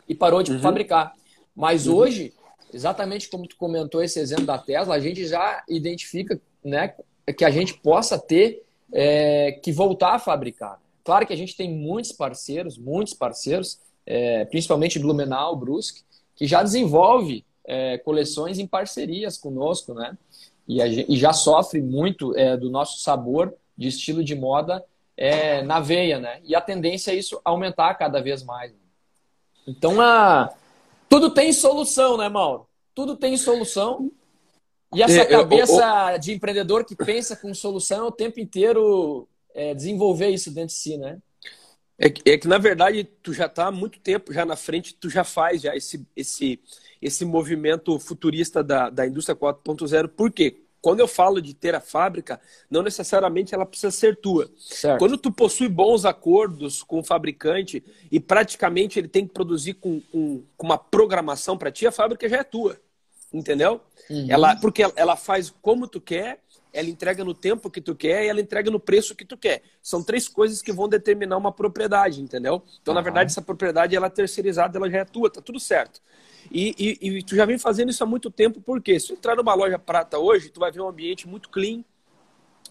[0.09, 0.61] e parou de uhum.
[0.61, 1.15] fabricar.
[1.55, 1.97] Mas uhum.
[1.97, 2.35] hoje,
[2.73, 6.95] exatamente como tu comentou esse exemplo da Tesla, a gente já identifica né,
[7.37, 10.81] que a gente possa ter é, que voltar a fabricar.
[11.05, 16.03] Claro que a gente tem muitos parceiros, muitos parceiros, é, principalmente Blumenau, Brusque,
[16.35, 20.17] que já desenvolve é, coleções em parcerias conosco, né?
[20.67, 24.85] E, e já sofre muito é, do nosso sabor de estilo de moda
[25.17, 26.41] é, na veia, né?
[26.45, 28.73] E a tendência é isso aumentar cada vez mais.
[29.67, 30.51] Então, a...
[31.09, 32.67] tudo tem solução, né, Mauro?
[32.95, 34.11] Tudo tem solução.
[34.95, 40.31] E essa é, cabeça de empreendedor que pensa com solução o tempo inteiro é, desenvolver
[40.31, 41.19] isso dentro de si, né?
[41.99, 44.95] É que, é que, na verdade, tu já está há muito tempo já na frente,
[44.95, 46.61] tu já faz já esse, esse,
[47.03, 50.09] esse movimento futurista da, da indústria 4.0.
[50.09, 50.63] Por quê?
[50.81, 54.49] Quando eu falo de ter a fábrica, não necessariamente ela precisa ser tua.
[54.57, 54.99] Certo.
[54.99, 60.01] Quando tu possui bons acordos com o fabricante e praticamente ele tem que produzir com,
[60.13, 62.79] com, com uma programação para ti, a fábrica já é tua
[63.33, 63.81] entendeu?
[64.09, 64.27] Uhum.
[64.29, 66.41] Ela, porque ela faz como tu quer,
[66.73, 69.63] ela entrega no tempo que tu quer e ela entrega no preço que tu quer.
[69.83, 72.63] São três coisas que vão determinar uma propriedade, entendeu?
[72.81, 72.97] Então, uhum.
[72.97, 76.01] na verdade, essa propriedade ela é terceirizada, ela já é tua, tá tudo certo.
[76.51, 79.37] E, e, e, tu já vem fazendo isso há muito tempo, porque se tu entrar
[79.37, 81.85] numa loja prata hoje, tu vai ver um ambiente muito clean,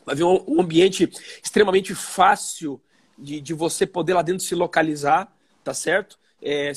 [0.06, 1.10] vai ver um, um ambiente
[1.44, 2.82] extremamente fácil
[3.18, 5.32] de, de você poder lá dentro se localizar,
[5.64, 6.18] tá certo?
[6.42, 6.72] É,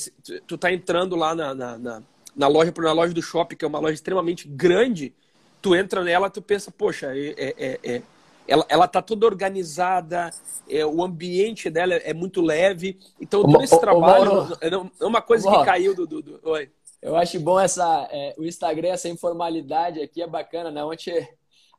[0.47, 2.03] tu tá entrando lá na, na, na
[2.35, 5.13] na loja, na loja do shopping, que é uma loja extremamente grande,
[5.61, 8.01] tu entra nela, tu pensa, poxa, é, é, é, é
[8.47, 10.31] ela, ela tá toda organizada,
[10.67, 12.97] é, o ambiente dela é muito leve.
[13.19, 16.39] Então, todo esse trabalho é uma coisa que caiu do, do, do...
[16.43, 16.69] Oi.
[17.01, 20.83] Eu acho bom essa, é, o Instagram, essa informalidade aqui é bacana, né?
[20.83, 21.11] Onde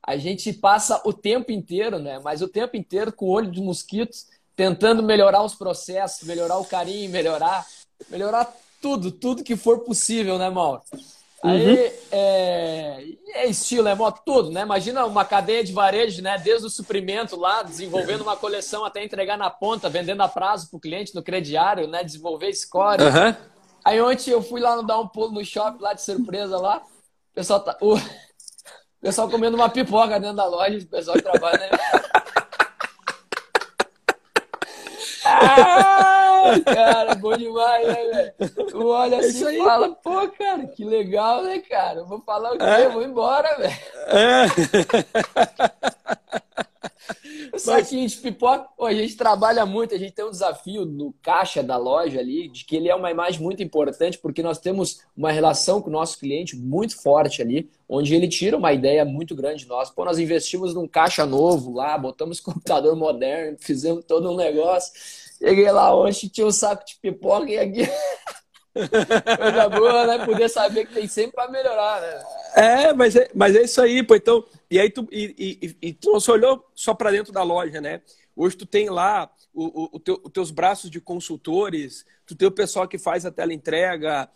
[0.03, 2.19] a gente passa o tempo inteiro, né?
[2.25, 6.65] Mas o tempo inteiro com o olho de mosquitos, tentando melhorar os processos, melhorar o
[6.65, 7.65] carinho, melhorar,
[8.11, 10.83] melhorar tudo, tudo que for possível, né, Mauro?
[11.43, 11.91] Aí uhum.
[12.13, 13.05] é,
[13.35, 14.63] é estilo, é moto, tudo, né?
[14.63, 16.37] Imagina uma cadeia de varejo, né?
[16.39, 20.77] Desde o suprimento lá, desenvolvendo uma coleção até entregar na ponta, vendendo a prazo para
[20.77, 22.05] o cliente no crediário, né?
[22.05, 23.03] Desenvolver score.
[23.03, 23.52] Uhum.
[23.85, 26.79] Aí ontem eu fui lá no dar um pulo no shopping lá de surpresa lá.
[26.79, 27.77] O pessoal tá.
[27.81, 27.97] O
[29.01, 31.71] pessoal comendo uma pipoca dentro da loja, o pessoal que trabalha, né?
[35.25, 36.03] ah!
[36.65, 38.87] cara, bom demais, né, velho?
[38.87, 42.01] Olha é assim e fala, pô, cara, que legal, né, cara?
[42.01, 42.65] Eu vou falar o quê?
[42.65, 42.89] É.
[42.89, 43.75] Vou embora, velho.
[44.09, 44.47] É.
[47.53, 51.63] O saquinho de pipoca, a gente trabalha muito, a gente tem um desafio no caixa
[51.63, 55.31] da loja ali, de que ele é uma imagem muito importante, porque nós temos uma
[55.31, 59.65] relação com o nosso cliente muito forte ali, onde ele tira uma ideia muito grande
[59.65, 59.91] de nós.
[59.91, 64.93] Pô, nós investimos num caixa novo lá, botamos computador moderno, fizemos todo um negócio.
[65.39, 67.83] Cheguei lá hoje, tinha um saco de pipoca e aqui.
[68.73, 70.25] Coisa boa, né?
[70.25, 72.25] Poder saber que tem sempre para melhorar, né?
[72.55, 74.15] É, mas é, mas é isso aí, pô.
[74.15, 74.43] Então,
[74.73, 75.99] e aí tu, e, e, e
[76.31, 78.01] olhou só para dentro da loja, né?
[78.35, 82.49] Hoje tu tem lá o, o, o teu, os teus braços de consultores, tu tem
[82.49, 84.31] o pessoal que faz a tela entrega,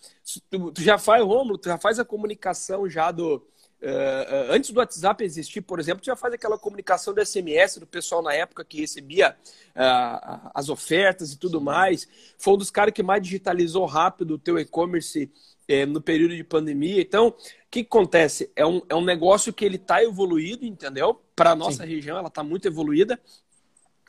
[0.50, 3.46] tu, tu já faz, Romulo, tu já faz a comunicação já do,
[3.86, 8.20] Uh, antes do WhatsApp existir, por exemplo, já faz aquela comunicação do SMS do pessoal
[8.20, 12.08] na época que recebia uh, as ofertas e tudo mais.
[12.36, 15.30] Foi um dos caras que mais digitalizou rápido o teu e-commerce
[15.70, 17.00] uh, no período de pandemia.
[17.00, 17.32] Então, o
[17.70, 18.50] que, que, acontece?
[18.56, 21.22] É um, é um negócio que ele está evoluído, entendeu?
[21.36, 21.94] Para a nossa Sim.
[21.94, 23.20] região, ela está muito evoluída.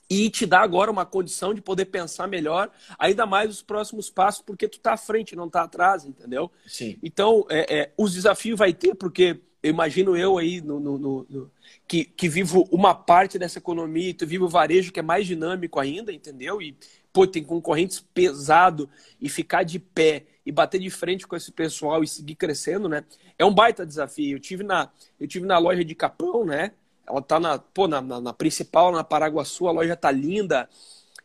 [0.09, 4.41] E te dá agora uma condição de poder pensar melhor, ainda mais os próximos passos,
[4.41, 6.49] porque tu está à frente, não está atrás, entendeu?
[6.65, 6.97] Sim.
[7.03, 11.51] Então, é, é, os desafios vai ter, porque eu imagino eu aí no, no, no,
[11.87, 15.79] que, que vivo uma parte dessa economia, tu vivo o varejo que é mais dinâmico
[15.79, 16.61] ainda, entendeu?
[16.61, 16.77] E
[17.11, 18.89] pô, tem concorrentes pesado
[19.19, 23.03] e ficar de pé e bater de frente com esse pessoal e seguir crescendo, né?
[23.37, 24.37] É um baita desafio.
[24.37, 24.89] Eu tive na,
[25.19, 26.71] eu tive na loja de Capão, né?
[27.07, 30.69] Ela tá na, pô, na, na, na principal, na Paraguaçu, a loja tá linda.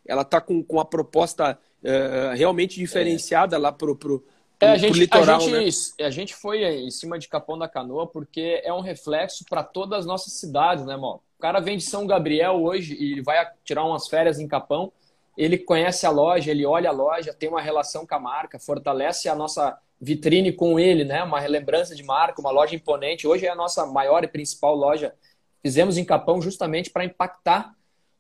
[0.06, 3.58] Ela tá com, com a proposta uh, realmente diferenciada é.
[3.58, 4.24] lá pro, pro,
[4.62, 6.06] é, a gente, litoral, a gente, né?
[6.06, 10.00] a gente foi em cima de Capão da Canoa porque é um reflexo para todas
[10.00, 11.20] as nossas cidades, né, irmão?
[11.36, 14.92] O cara vem de São Gabriel hoje e vai tirar umas férias em Capão.
[15.36, 19.28] Ele conhece a loja, ele olha a loja, tem uma relação com a marca, fortalece
[19.28, 21.24] a nossa vitrine com ele, né?
[21.24, 23.26] Uma relembrança de marca, uma loja imponente.
[23.26, 25.12] Hoje é a nossa maior e principal loja.
[25.60, 27.74] Fizemos em Capão justamente para impactar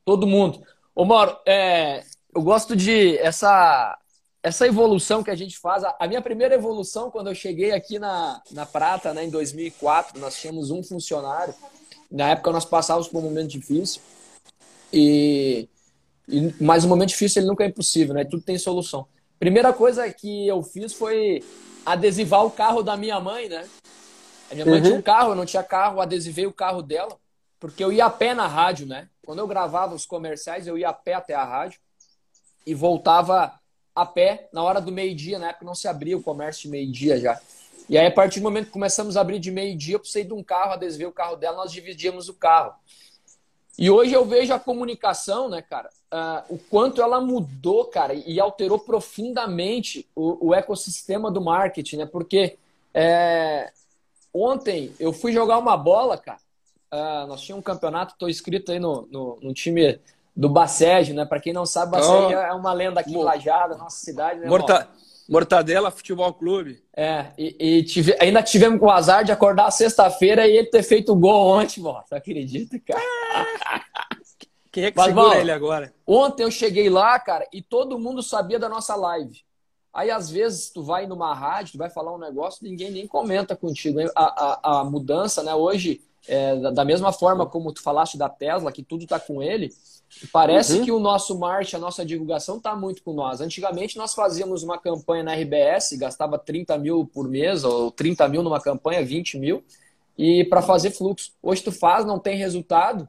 [0.04, 0.62] todo mundo.
[0.94, 2.02] Ô, Mauro, é,
[2.34, 3.98] eu gosto de essa
[4.42, 8.42] essa evolução que a gente faz, a minha primeira evolução, quando eu cheguei aqui na,
[8.50, 11.54] na Prata, né, em 2004, nós tínhamos um funcionário.
[12.10, 14.02] Na época nós passávamos por um momento difícil.
[14.92, 15.68] E,
[16.28, 18.24] e, mas o momento difícil ele nunca é impossível, né?
[18.24, 19.06] Tudo tem solução.
[19.38, 21.42] Primeira coisa que eu fiz foi
[21.86, 23.66] adesivar o carro da minha mãe, né?
[24.50, 24.82] A minha mãe uhum.
[24.82, 27.16] tinha um carro, eu não tinha carro, adesivei o carro dela,
[27.60, 29.08] porque eu ia a pé na rádio, né?
[29.24, 31.80] Quando eu gravava os comerciais, eu ia a pé até a rádio
[32.66, 33.58] e voltava
[33.94, 37.18] a pé na hora do meio-dia, na época não se abria o comércio de meio-dia
[37.18, 37.40] já.
[37.88, 40.32] E aí, a partir do momento que começamos a abrir de meio-dia, eu precisei de
[40.32, 42.74] um carro, adesivei o carro dela, nós dividíamos o carro.
[43.78, 48.38] E hoje eu vejo a comunicação, né, cara, uh, o quanto ela mudou, cara, e
[48.38, 52.06] alterou profundamente o, o ecossistema do marketing, né?
[52.06, 52.58] Porque
[52.92, 53.72] é,
[54.32, 56.38] ontem eu fui jogar uma bola, cara.
[56.92, 59.98] Uh, nós tínhamos um campeonato, estou inscrito aí no, no, no time
[60.34, 61.24] do Bacege, né?
[61.24, 64.48] Para quem não sabe, Bacege oh, é uma lenda aqui em Lajada, nossa cidade, né?
[64.48, 64.88] Morta...
[65.28, 66.82] Mortadela Futebol Clube.
[66.94, 68.16] É, e, e tive...
[68.20, 71.80] ainda tivemos com o azar de acordar sexta-feira e ele ter feito o gol ontem,
[71.80, 72.02] mano.
[72.04, 73.00] Você acredita, cara?
[74.70, 75.94] Quem é que Mas, segura mano, ele agora?
[76.06, 79.38] Ontem eu cheguei lá, cara, e todo mundo sabia da nossa live.
[79.92, 83.54] Aí, às vezes, tu vai numa rádio, tu vai falar um negócio, ninguém nem comenta
[83.54, 84.00] contigo.
[84.00, 85.54] A, a, a mudança, né?
[85.54, 89.72] Hoje, é, da mesma forma como tu falaste da Tesla, que tudo tá com ele,
[90.30, 90.84] Parece uhum.
[90.84, 93.40] que o nosso marketing, a nossa divulgação está muito com nós.
[93.40, 98.42] Antigamente nós fazíamos uma campanha na RBS, gastava 30 mil por mês, ou 30 mil
[98.42, 99.64] numa campanha, 20 mil,
[100.16, 101.32] e para fazer fluxo.
[101.42, 103.08] Hoje tu faz, não tem resultado,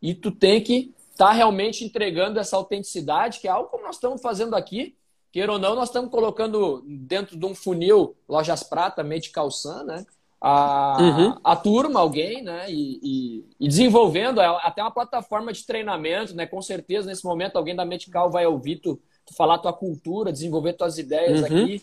[0.00, 3.96] e tu tem que estar tá realmente entregando essa autenticidade, que é algo como nós
[3.96, 4.94] estamos fazendo aqui.
[5.32, 10.06] Queira ou não, nós estamos colocando dentro de um funil Lojas Prata, Medical Sun, né?
[10.40, 11.38] A, uhum.
[11.42, 12.70] a turma, alguém, né?
[12.70, 16.46] E, e, e, desenvolvendo até uma plataforma de treinamento, né?
[16.46, 20.74] Com certeza, nesse momento, alguém da Medical vai ouvir tu, tu falar tua cultura, desenvolver
[20.74, 21.46] tuas ideias uhum.
[21.46, 21.82] aqui.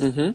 [0.00, 0.34] Uhum.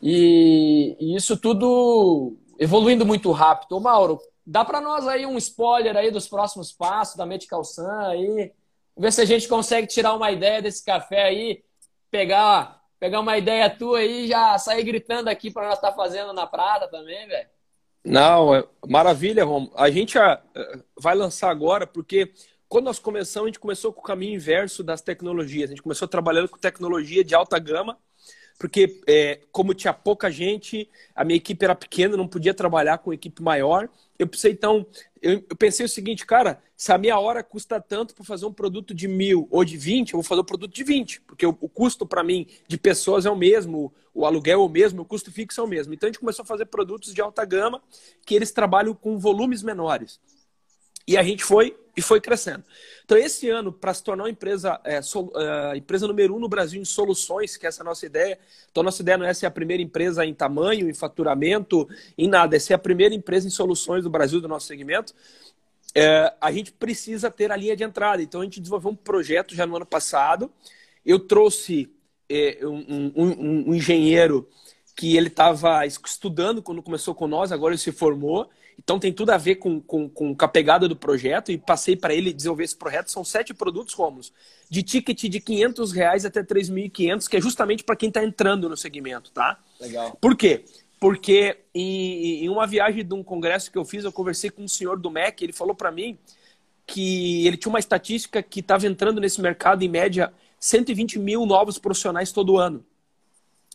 [0.00, 3.76] E, e, isso tudo evoluindo muito rápido.
[3.76, 7.88] Ô, Mauro, dá para nós aí um spoiler aí dos próximos passos da Medical Sun
[7.88, 8.52] aí.
[8.96, 11.62] Ver se a gente consegue tirar uma ideia desse café aí,
[12.10, 15.96] pegar pegar uma ideia tua aí e já sair gritando aqui para nós estar tá
[15.96, 17.48] fazendo na Prata também, velho.
[18.04, 19.68] Não, é maravilha, Rom.
[19.74, 20.40] A gente ah,
[20.96, 22.32] vai lançar agora porque
[22.68, 25.68] quando nós começamos, a gente começou com o caminho inverso das tecnologias.
[25.68, 27.98] A gente começou trabalhando com tecnologia de alta gama
[28.56, 33.12] porque é, como tinha pouca gente, a minha equipe era pequena, não podia trabalhar com
[33.12, 33.88] equipe maior.
[34.16, 34.86] Eu pensei, então,
[35.20, 38.52] eu, eu pensei o seguinte, cara, se a minha hora custa tanto para fazer um
[38.52, 41.56] produto de mil ou de 20, eu vou fazer um produto de 20, porque o,
[41.60, 45.04] o custo para mim de pessoas é o mesmo, o aluguel é o mesmo, o
[45.04, 45.94] custo fixo é o mesmo.
[45.94, 47.80] Então a gente começou a fazer produtos de alta gama
[48.26, 50.18] que eles trabalham com volumes menores.
[51.06, 52.64] E a gente foi e foi crescendo.
[53.04, 56.80] Então, esse ano, para se tornar uma empresa, é, uh, empresa número um no Brasil
[56.80, 58.38] em soluções, que é essa é a nossa ideia.
[58.70, 62.56] Então, nossa ideia não é ser a primeira empresa em tamanho, em faturamento, em nada,
[62.56, 65.14] é ser a primeira empresa em soluções do Brasil, do nosso segmento.
[65.94, 68.22] É, a gente precisa ter a linha de entrada.
[68.22, 70.50] Então, a gente desenvolveu um projeto já no ano passado.
[71.04, 71.90] Eu trouxe
[72.28, 74.48] é, um, um, um engenheiro
[74.96, 78.48] que ele estava estudando quando começou com nós, agora ele se formou.
[78.78, 82.14] Então tem tudo a ver com, com, com a pegada do projeto e passei para
[82.14, 83.10] ele desenvolver esse projeto.
[83.10, 84.32] São sete produtos, Romulus,
[84.68, 88.76] de ticket de 500 reais até 3.500, que é justamente para quem está entrando no
[88.76, 89.58] segmento, tá?
[89.80, 90.16] Legal.
[90.20, 90.64] Por quê?
[91.02, 94.68] Porque em, em, uma viagem de um congresso que eu fiz, eu conversei com um
[94.68, 96.16] senhor do MEC, ele falou para mim
[96.86, 101.76] que ele tinha uma estatística que estava entrando nesse mercado, em média, 120 mil novos
[101.76, 102.86] profissionais todo ano.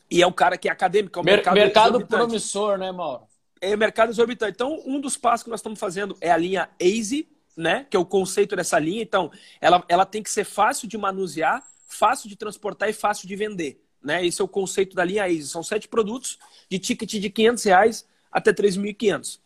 [0.10, 3.24] E é um cara que é acadêmico, é um mercado, mercado promissor, né, Mauro?
[3.60, 4.54] É o mercado exorbitante.
[4.54, 7.86] Então, um dos passos que nós estamos fazendo é a linha Easy, né?
[7.90, 9.02] Que é o conceito dessa linha.
[9.02, 13.36] Então, ela, ela tem que ser fácil de manusear, fácil de transportar e fácil de
[13.36, 13.84] vender.
[14.08, 14.26] Né?
[14.26, 15.50] Esse é o conceito da linha Easy.
[15.50, 16.40] São sete produtos
[16.70, 19.40] de ticket de 500 reais até 3.500.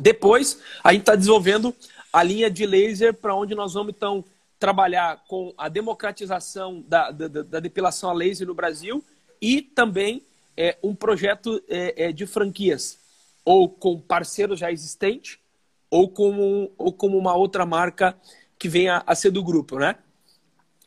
[0.00, 1.76] Depois, a gente está desenvolvendo
[2.10, 4.24] a linha de laser para onde nós vamos, então,
[4.58, 9.04] trabalhar com a democratização da, da, da depilação a laser no Brasil
[9.38, 10.22] e também
[10.56, 12.98] é, um projeto é, é, de franquias,
[13.44, 15.38] ou com parceiro já existente,
[15.90, 18.16] ou como, ou como uma outra marca
[18.58, 19.96] que venha a ser do grupo, né?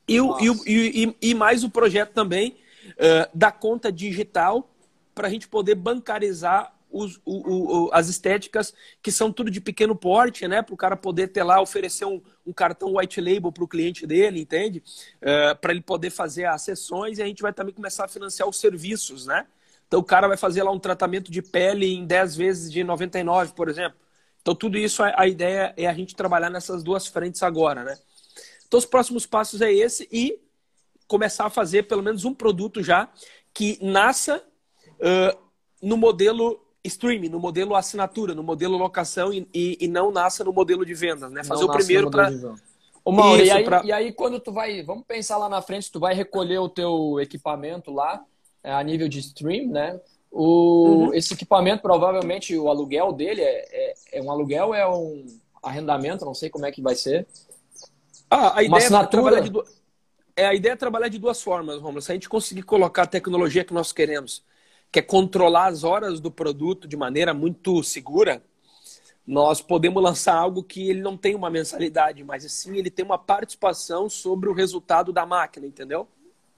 [0.07, 2.57] E, o, e, e, e, mais o projeto também
[2.91, 4.69] uh, da conta digital
[5.13, 9.95] para a gente poder bancarizar os, o, o, as estéticas que são tudo de pequeno
[9.95, 10.61] porte, né?
[10.61, 14.07] Para o cara poder ter lá, oferecer um, um cartão white label para o cliente
[14.07, 14.81] dele, entende?
[15.21, 18.47] Uh, para ele poder fazer as sessões e a gente vai também começar a financiar
[18.47, 19.45] os serviços, né?
[19.87, 23.53] Então o cara vai fazer lá um tratamento de pele em 10 vezes de 99,
[23.53, 23.97] por exemplo.
[24.41, 27.97] Então tudo isso, a, a ideia é a gente trabalhar nessas duas frentes agora, né?
[28.67, 30.39] Então os próximos passos é esse e
[31.07, 33.09] começar a fazer pelo menos um produto já
[33.53, 34.43] que nasça
[34.93, 35.37] uh,
[35.81, 40.53] no modelo streaming, no modelo assinatura, no modelo locação e, e, e não nasça no
[40.53, 41.43] modelo de vendas, né?
[41.43, 42.29] Fazer não o primeiro para
[43.11, 43.83] Mauro, e aí, pra...
[43.85, 47.19] e aí quando tu vai, vamos pensar lá na frente, tu vai recolher o teu
[47.19, 48.23] equipamento lá
[48.63, 49.99] é, a nível de stream, né?
[50.31, 51.13] O, uhum.
[51.13, 55.25] Esse equipamento, provavelmente, o aluguel dele é, é, é, um aluguel é um
[55.63, 57.27] arrendamento, não sei como é que vai ser.
[58.35, 59.81] Ah, a ideia é trabalhar de duas...
[60.35, 62.01] É, a ideia é trabalhar de duas formas, Romulo.
[62.01, 64.43] Se a gente conseguir colocar a tecnologia que nós queremos
[64.91, 68.41] quer controlar as horas do produto de maneira muito segura,
[69.25, 73.17] nós podemos lançar algo que ele não tem uma mensalidade, mas sim ele tem uma
[73.17, 76.07] participação sobre o resultado da máquina, entendeu?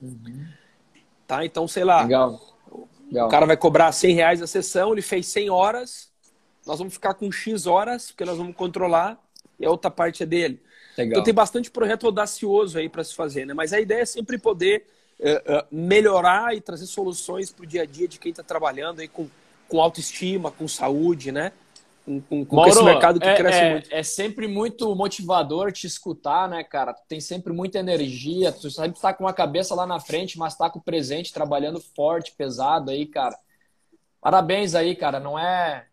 [0.01, 0.45] Uhum.
[1.25, 1.45] Tá?
[1.45, 2.03] Então, sei lá.
[2.03, 2.39] Legal.
[3.09, 3.27] Legal.
[3.27, 6.11] O cara vai cobrar 100 reais a sessão, ele fez 100 horas,
[6.65, 9.17] nós vamos ficar com X horas, porque nós vamos controlar,
[9.59, 10.61] e a outra parte é dele.
[10.97, 11.12] Legal.
[11.12, 13.53] Então tem bastante projeto audacioso aí para se fazer, né?
[13.53, 14.86] Mas a ideia é sempre poder
[15.19, 19.07] uh, melhorar e trazer soluções para o dia a dia de quem está trabalhando aí
[19.07, 19.27] com,
[19.67, 21.51] com autoestima, com saúde, né?
[22.03, 23.89] Com, com, com Mauro, esse mercado que é, cresce é, muito.
[23.91, 26.93] É sempre muito motivador te escutar, né, cara?
[26.93, 30.55] Tu tem sempre muita energia, tu sempre tá com a cabeça lá na frente, mas
[30.55, 33.38] tá com o presente, trabalhando forte, pesado aí, cara.
[34.21, 35.19] Parabéns aí, cara.
[35.19, 35.86] Não é,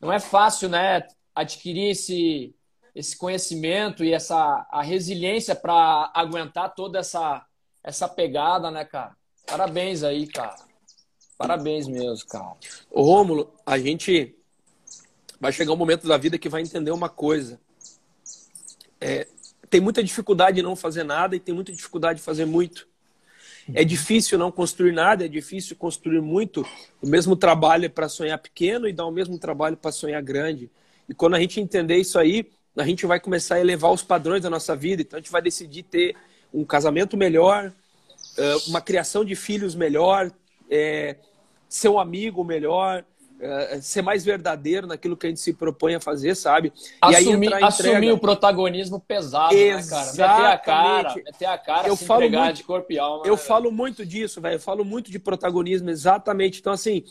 [0.00, 2.52] não é fácil, né, adquirir esse,
[2.94, 7.44] esse conhecimento e essa a resiliência para aguentar toda essa
[7.82, 9.14] essa pegada, né, cara?
[9.46, 10.56] Parabéns aí, cara.
[11.36, 12.54] Parabéns mesmo, cara.
[12.90, 14.34] Ô, Rômulo, a gente
[15.38, 17.60] vai chegar um momento da vida que vai entender uma coisa.
[18.98, 19.26] É,
[19.68, 22.88] tem muita dificuldade de não fazer nada e tem muita dificuldade de fazer muito.
[23.72, 26.66] É difícil não construir nada, é difícil construir muito.
[27.02, 30.70] O mesmo trabalho é para sonhar pequeno e dar o mesmo trabalho para sonhar grande.
[31.08, 34.42] E quando a gente entender isso aí, a gente vai começar a elevar os padrões
[34.42, 35.02] da nossa vida.
[35.02, 36.16] Então a gente vai decidir ter
[36.52, 37.72] um casamento melhor,
[38.36, 40.30] eh, uma criação de filhos melhor,
[40.70, 41.16] é,
[41.68, 43.04] ser um amigo melhor,
[43.40, 46.72] é, ser mais verdadeiro naquilo que a gente se propõe a fazer, sabe?
[47.10, 50.18] E assumir, aí assumir o protagonismo pesado, Exatamente.
[50.20, 50.44] né, cara?
[50.44, 53.26] Meter a cara, meter a cara, eu falo muito, de corpo e alma.
[53.26, 54.54] Eu né, falo muito disso, velho.
[54.54, 56.60] Eu falo muito de protagonismo, exatamente.
[56.60, 57.04] Então, assim,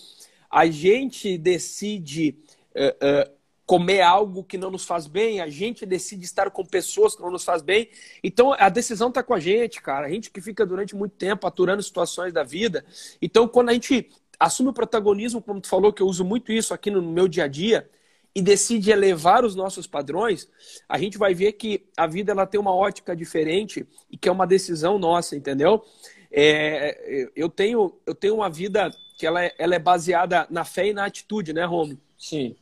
[0.50, 2.38] a gente decide
[2.76, 3.32] uh, uh,
[3.66, 7.32] comer algo que não nos faz bem, a gente decide estar com pessoas que não
[7.32, 7.90] nos faz bem.
[8.24, 10.08] Então a decisão está com a gente, cara.
[10.08, 12.86] A gente que fica durante muito tempo aturando situações da vida.
[13.22, 14.10] Então quando a gente
[14.40, 17.46] assume o protagonismo, como tu falou, que eu uso muito isso aqui no meu dia
[17.46, 17.90] a dia,
[18.36, 20.50] e decide elevar os nossos padrões,
[20.90, 24.32] a gente vai ver que a vida ela tem uma ótica diferente e que é
[24.32, 25.84] uma decisão nossa, entendeu?
[26.32, 30.88] É, eu, tenho, eu tenho uma vida que ela é, ela é baseada na fé
[30.88, 31.98] e na atitude, né, Romo?
[32.18, 32.56] Sim.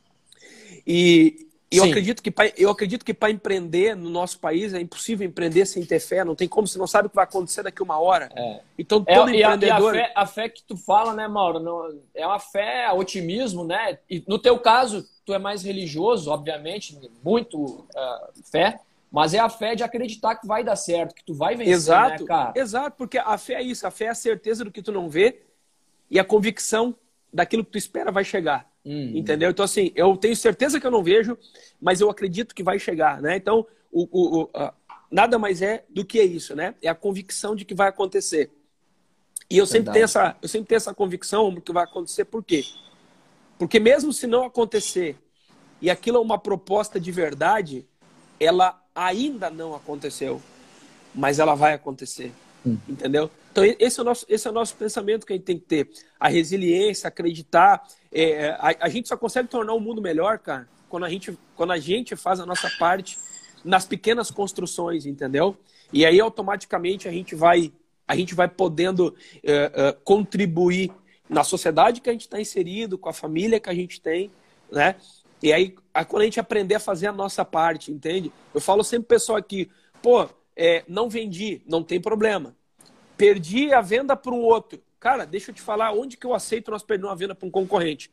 [0.86, 4.80] E, E eu acredito que pra, eu acredito que para empreender no nosso país é
[4.80, 7.62] impossível empreender sem ter fé, não tem como, você não sabe o que vai acontecer
[7.62, 8.30] daqui uma hora.
[8.36, 8.60] É.
[8.78, 9.94] Então todo é, empreendedor...
[9.94, 12.38] E a, e a, fé, a, fé, que tu fala, né, Mauro, não, é uma
[12.38, 13.98] fé, otimismo, né?
[14.08, 18.78] E no teu caso, tu é mais religioso, obviamente, muito uh, fé,
[19.10, 22.22] mas é a fé de acreditar que vai dar certo, que tu vai vencer, exato,
[22.22, 22.52] né, cara?
[22.54, 25.08] Exato, porque a fé é isso, a fé é a certeza do que tu não
[25.08, 25.42] vê
[26.10, 26.94] e a convicção
[27.32, 28.70] daquilo que tu espera vai chegar.
[28.84, 29.16] Uhum.
[29.16, 29.50] Entendeu?
[29.50, 31.38] Então, assim, eu tenho certeza que eu não vejo,
[31.80, 33.36] mas eu acredito que vai chegar, né?
[33.36, 34.50] Então, o, o, o
[35.10, 36.74] nada mais é do que isso, né?
[36.82, 38.50] É a convicção de que vai acontecer.
[39.48, 42.64] E eu sempre, tenho essa, eu sempre tenho essa convicção que vai acontecer, por quê?
[43.58, 45.16] Porque mesmo se não acontecer
[45.80, 47.86] e aquilo é uma proposta de verdade,
[48.40, 50.40] ela ainda não aconteceu,
[51.14, 52.32] mas ela vai acontecer.
[52.66, 52.78] Hum.
[52.88, 53.30] Entendeu?
[53.52, 55.66] Então, esse é, o nosso, esse é o nosso pensamento que a gente tem que
[55.66, 55.90] ter.
[56.18, 57.86] A resiliência, acreditar.
[58.10, 61.72] É, a, a, gente só consegue tornar o mundo melhor, cara, quando a, gente, quando
[61.72, 63.18] a gente faz a nossa parte
[63.62, 65.54] nas pequenas construções, entendeu?
[65.92, 67.70] E aí, automaticamente, a gente vai,
[68.08, 70.90] a gente vai podendo é, é, contribuir
[71.28, 74.30] na sociedade que a gente está inserido, com a família que a gente tem,
[74.70, 74.96] né?
[75.42, 75.74] E aí,
[76.08, 78.32] quando a gente aprender a fazer a nossa parte, entende?
[78.54, 80.26] Eu falo sempre pessoal aqui, pô,
[80.56, 82.56] é, não vendi, não tem problema.
[83.16, 84.82] Perdi a venda para um outro.
[84.98, 87.50] Cara, deixa eu te falar onde que eu aceito nós perder uma venda para um
[87.50, 88.10] concorrente.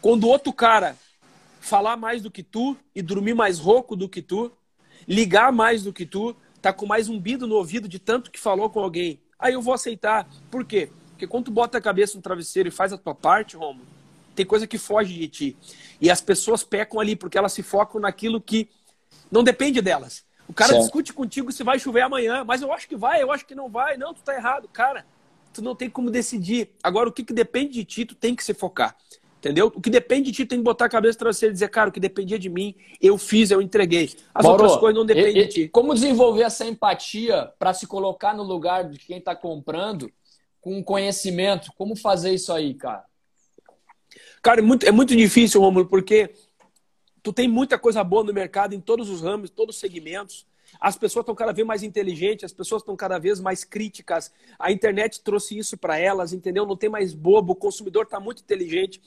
[0.00, 0.96] Quando o outro cara
[1.60, 4.52] falar mais do que tu e dormir mais rouco do que tu,
[5.06, 8.40] ligar mais do que tu, tá com mais um bido no ouvido de tanto que
[8.40, 9.20] falou com alguém.
[9.38, 10.28] Aí eu vou aceitar.
[10.50, 10.90] Por quê?
[11.10, 13.82] Porque quando tu bota a cabeça no travesseiro e faz a tua parte, Romo,
[14.34, 15.56] tem coisa que foge de ti.
[16.00, 18.68] E as pessoas pecam ali porque elas se focam naquilo que
[19.30, 20.24] não depende delas.
[20.52, 20.82] O cara certo.
[20.82, 23.70] discute contigo se vai chover amanhã, mas eu acho que vai, eu acho que não
[23.70, 23.96] vai.
[23.96, 24.68] Não, tu tá errado.
[24.70, 25.06] Cara,
[25.50, 26.68] tu não tem como decidir.
[26.82, 28.94] Agora, o que, que depende de ti, tu tem que se focar.
[29.38, 29.72] Entendeu?
[29.74, 31.92] O que depende de ti, tem que botar a cabeça você e dizer, cara, o
[31.92, 34.12] que dependia de mim, eu fiz, eu entreguei.
[34.34, 35.68] As Mauro, outras coisas não dependem de ti.
[35.68, 40.12] Como desenvolver essa empatia para se colocar no lugar de quem está comprando
[40.60, 41.72] com conhecimento?
[41.78, 43.04] Como fazer isso aí, cara?
[44.42, 46.30] Cara, é muito, é muito difícil, Romulo, porque
[47.22, 50.46] tu tem muita coisa boa no mercado, em todos os ramos, todos os segmentos.
[50.80, 54.32] As pessoas estão cada vez mais inteligentes, as pessoas estão cada vez mais críticas.
[54.58, 56.66] A internet trouxe isso para elas, entendeu?
[56.66, 59.00] Não tem mais bobo, o consumidor está muito inteligente.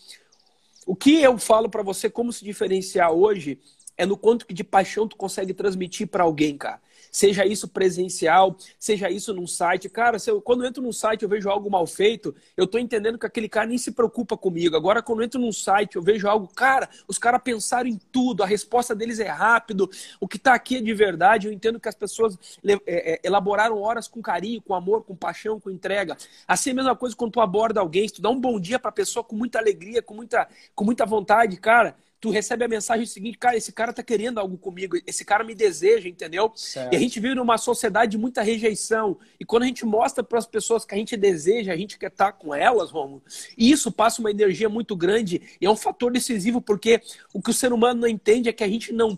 [0.86, 3.60] O que eu falo para você como se diferenciar hoje
[3.98, 6.80] é no quanto que de paixão tu consegue transmitir para alguém, cara
[7.16, 9.88] seja isso presencial, seja isso num site.
[9.88, 13.18] Cara, eu, quando eu entro num site eu vejo algo mal feito, eu tô entendendo
[13.18, 14.76] que aquele cara nem se preocupa comigo.
[14.76, 18.44] Agora, quando eu entro num site eu vejo algo, cara, os caras pensaram em tudo,
[18.44, 19.90] a resposta deles é rápido,
[20.20, 21.48] o que tá aqui é de verdade.
[21.48, 25.58] Eu entendo que as pessoas é, é, elaboraram horas com carinho, com amor, com paixão,
[25.58, 26.18] com entrega.
[26.46, 28.78] Assim é a mesma coisa quando tu aborda alguém, se tu dá um bom dia
[28.78, 33.06] pra pessoa com muita alegria, com muita, com muita vontade, cara tu recebe a mensagem
[33.06, 36.52] seguinte, cara, esse cara tá querendo algo comigo, esse cara me deseja, entendeu?
[36.56, 36.94] Certo.
[36.94, 39.18] E a gente vive numa sociedade de muita rejeição.
[39.40, 42.08] E quando a gente mostra para as pessoas que a gente deseja, a gente quer
[42.08, 43.24] estar tá com elas, Romulo,
[43.58, 47.02] isso passa uma energia muito grande e é um fator decisivo porque
[47.34, 49.18] o que o ser humano não entende é que a gente não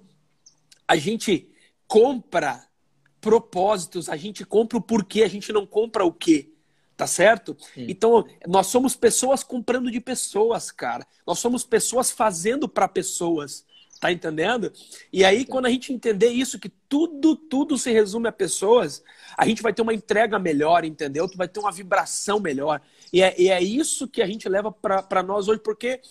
[0.88, 1.50] a gente
[1.86, 2.66] compra
[3.20, 6.50] propósitos, a gente compra o porquê, a gente não compra o quê.
[6.98, 7.56] Tá certo?
[7.76, 7.86] Sim.
[7.88, 11.06] Então, nós somos pessoas comprando de pessoas, cara.
[11.28, 13.64] Nós somos pessoas fazendo para pessoas.
[14.00, 14.72] Tá entendendo?
[15.14, 19.04] E aí, quando a gente entender isso, que tudo, tudo se resume a pessoas,
[19.36, 21.28] a gente vai ter uma entrega melhor, entendeu?
[21.28, 22.82] Tu vai ter uma vibração melhor.
[23.14, 26.02] E é, e é isso que a gente leva para nós hoje, porque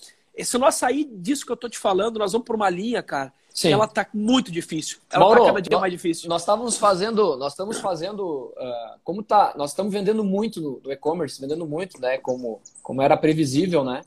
[0.45, 3.33] se nós sair disso que eu tô te falando, nós vamos por uma linha, cara,
[3.57, 3.73] Sim.
[3.73, 4.99] ela tá muito difícil.
[5.11, 6.29] Ela Mauro, tá cada dia nós, mais difícil.
[6.29, 10.93] Nós estávamos fazendo, nós estamos fazendo, uh, como tá, nós estamos vendendo muito no, no
[10.93, 14.03] e-commerce, vendendo muito, né, como, como era previsível, né?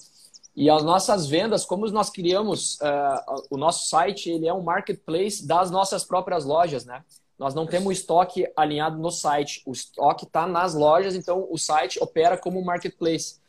[0.56, 5.48] E as nossas vendas, como nós criamos, uh, o nosso site, ele é um marketplace
[5.48, 7.04] das nossas próprias lojas, né?
[7.40, 11.98] Nós não temos estoque alinhado no site, o estoque está nas lojas, então o site
[12.04, 13.40] opera como marketplace.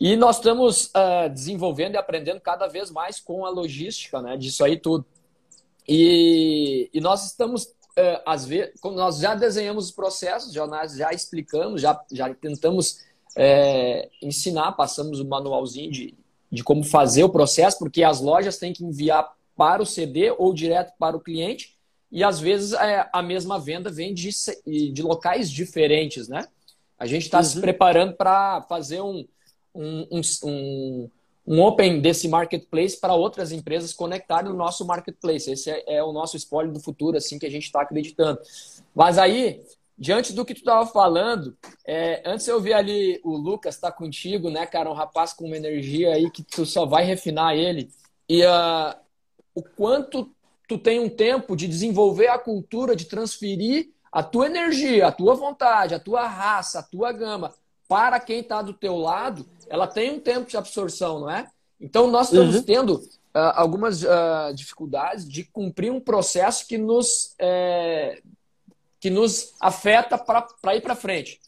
[0.00, 4.64] E nós estamos uh, desenvolvendo e aprendendo cada vez mais com a logística, né, disso
[4.64, 5.06] aí tudo.
[5.88, 11.10] E, e nós estamos, uh, às vezes, nós já desenhamos os processos, já, nós já
[11.12, 13.00] explicamos, já, já tentamos
[13.34, 16.14] é, ensinar, passamos o um manualzinho de,
[16.50, 20.52] de como fazer o processo, porque as lojas têm que enviar para o CD ou
[20.52, 21.76] direto para o cliente,
[22.10, 24.30] e às vezes é, a mesma venda vem de,
[24.92, 26.46] de locais diferentes, né?
[26.98, 27.44] A gente está uhum.
[27.44, 29.26] se preparando para fazer um,
[29.74, 31.10] um, um,
[31.48, 35.50] um open desse marketplace para outras empresas conectarem no nosso marketplace.
[35.50, 38.38] Esse é, é o nosso spoiler do futuro, assim, que a gente está acreditando.
[38.94, 39.64] Mas aí,
[39.96, 44.50] diante do que tu estava falando, é, antes eu vi ali o Lucas tá contigo,
[44.50, 44.90] né, cara?
[44.90, 47.88] Um rapaz com uma energia aí que tu só vai refinar ele.
[48.28, 48.94] E uh,
[49.54, 50.30] o quanto
[50.68, 55.34] tu tem um tempo de desenvolver a cultura, de transferir a tua energia, a tua
[55.34, 57.54] vontade, a tua raça, a tua gama
[57.88, 61.48] para quem está do teu lado, ela tem um tempo de absorção, não é?
[61.80, 62.62] Então nós estamos uhum.
[62.62, 68.20] tendo uh, algumas uh, dificuldades de cumprir um processo que nos, é,
[69.00, 71.40] que nos afeta para ir para frente.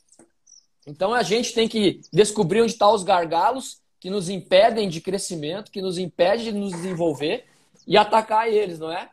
[0.87, 5.01] Então a gente tem que descobrir onde estão tá os gargalos que nos impedem de
[5.01, 7.45] crescimento, que nos impedem de nos desenvolver
[7.87, 9.11] e atacar eles, não é?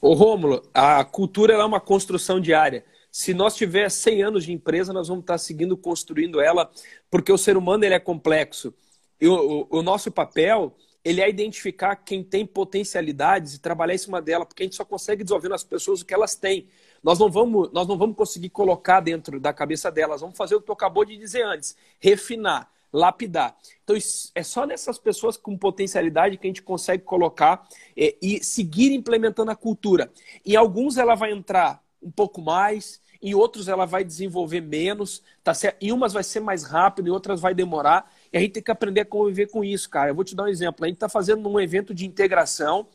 [0.00, 2.84] Ô Rômulo, a cultura é uma construção diária.
[3.10, 6.70] Se nós tiver 100 anos de empresa, nós vamos estar seguindo construindo ela,
[7.10, 8.72] porque o ser humano ele é complexo.
[9.20, 13.98] E o, o, o nosso papel ele é identificar quem tem potencialidades e trabalhar em
[13.98, 16.68] cima dela, porque a gente só consegue desenvolver nas pessoas o que elas têm.
[17.02, 20.20] Nós não vamos, nós não vamos conseguir colocar dentro da cabeça delas.
[20.20, 23.56] Vamos fazer o que tu acabou de dizer antes, refinar lapidar.
[23.84, 23.96] Então,
[24.34, 29.50] é só nessas pessoas com potencialidade que a gente consegue colocar é, e seguir implementando
[29.50, 30.10] a cultura.
[30.44, 35.52] Em alguns ela vai entrar um pouco mais, em outros ela vai desenvolver menos, tá
[35.52, 35.82] certo?
[35.82, 38.10] Em umas vai ser mais rápido, em outras vai demorar.
[38.32, 40.10] E a gente tem que aprender a conviver com isso, cara.
[40.10, 40.84] Eu vou te dar um exemplo.
[40.84, 42.86] A gente está fazendo um evento de integração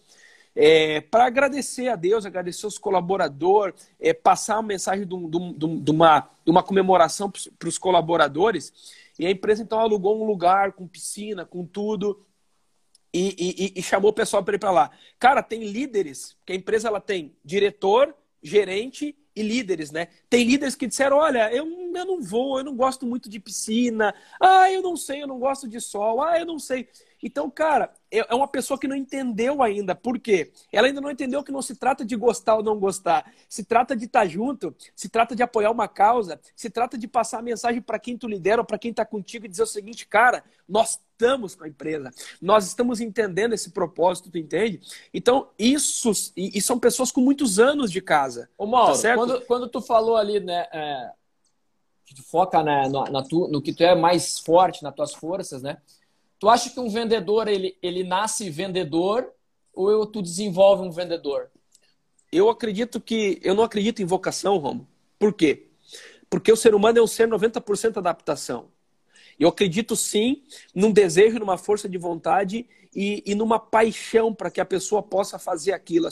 [0.55, 5.79] é, para agradecer a Deus, agradecer os colaboradores, é, passar uma mensagem de, de, de,
[5.81, 8.73] de uma, uma comemoração para os colaboradores.
[9.19, 12.25] E a empresa então alugou um lugar com piscina, com tudo,
[13.13, 14.91] e, e, e chamou o pessoal para ir para lá.
[15.19, 20.07] Cara, tem líderes, que a empresa ela tem diretor, gerente e líderes, né?
[20.29, 24.15] Tem líderes que disseram: olha, eu, eu não vou, eu não gosto muito de piscina,
[24.39, 26.87] ah, eu não sei, eu não gosto de sol, ah, eu não sei.
[27.25, 29.95] Então, cara, é, é uma pessoa que não entendeu ainda.
[29.95, 30.51] Por quê?
[30.71, 33.33] Ela ainda não entendeu que não se trata de gostar ou não gostar.
[33.49, 37.39] Se trata de estar junto, se trata de apoiar uma causa, se trata de passar
[37.39, 40.07] a mensagem para quem tu lidera ou para quem está contigo e dizer o seguinte,
[40.07, 44.79] cara, nós estamos com a empresa, nós estamos entendendo esse propósito, tu entende?
[45.11, 48.47] Então, isso, e, e são pessoas com muitos anos de casa.
[48.55, 51.11] Ô, Mauro, tá quando, quando tu falou ali, né, é,
[52.05, 55.15] que tu foca né, no, na tu, no que tu é mais forte, nas tuas
[55.15, 55.79] forças, né?
[56.45, 59.33] Tu acha que um vendedor ele, ele nasce vendedor
[59.73, 61.49] ou tu desenvolve um vendedor?
[62.31, 64.87] Eu acredito que eu não acredito em vocação, Romo.
[65.17, 65.65] Por quê?
[66.29, 68.67] Porque o ser humano é um ser 90% adaptação.
[69.39, 70.43] Eu acredito sim
[70.75, 75.39] num desejo, numa força de vontade e, e numa paixão para que a pessoa possa
[75.39, 76.07] fazer aquilo.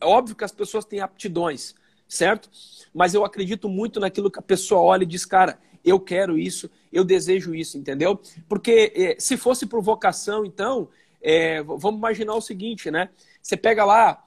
[0.00, 1.74] É óbvio que as pessoas têm aptidões,
[2.08, 2.48] certo?
[2.94, 6.70] Mas eu acredito muito naquilo que a pessoa olha e diz, cara, eu quero isso,
[6.92, 8.20] eu desejo isso, entendeu?
[8.48, 10.88] Porque é, se fosse provocação, então,
[11.20, 13.10] é, vamos imaginar o seguinte, né?
[13.42, 14.24] Você pega lá,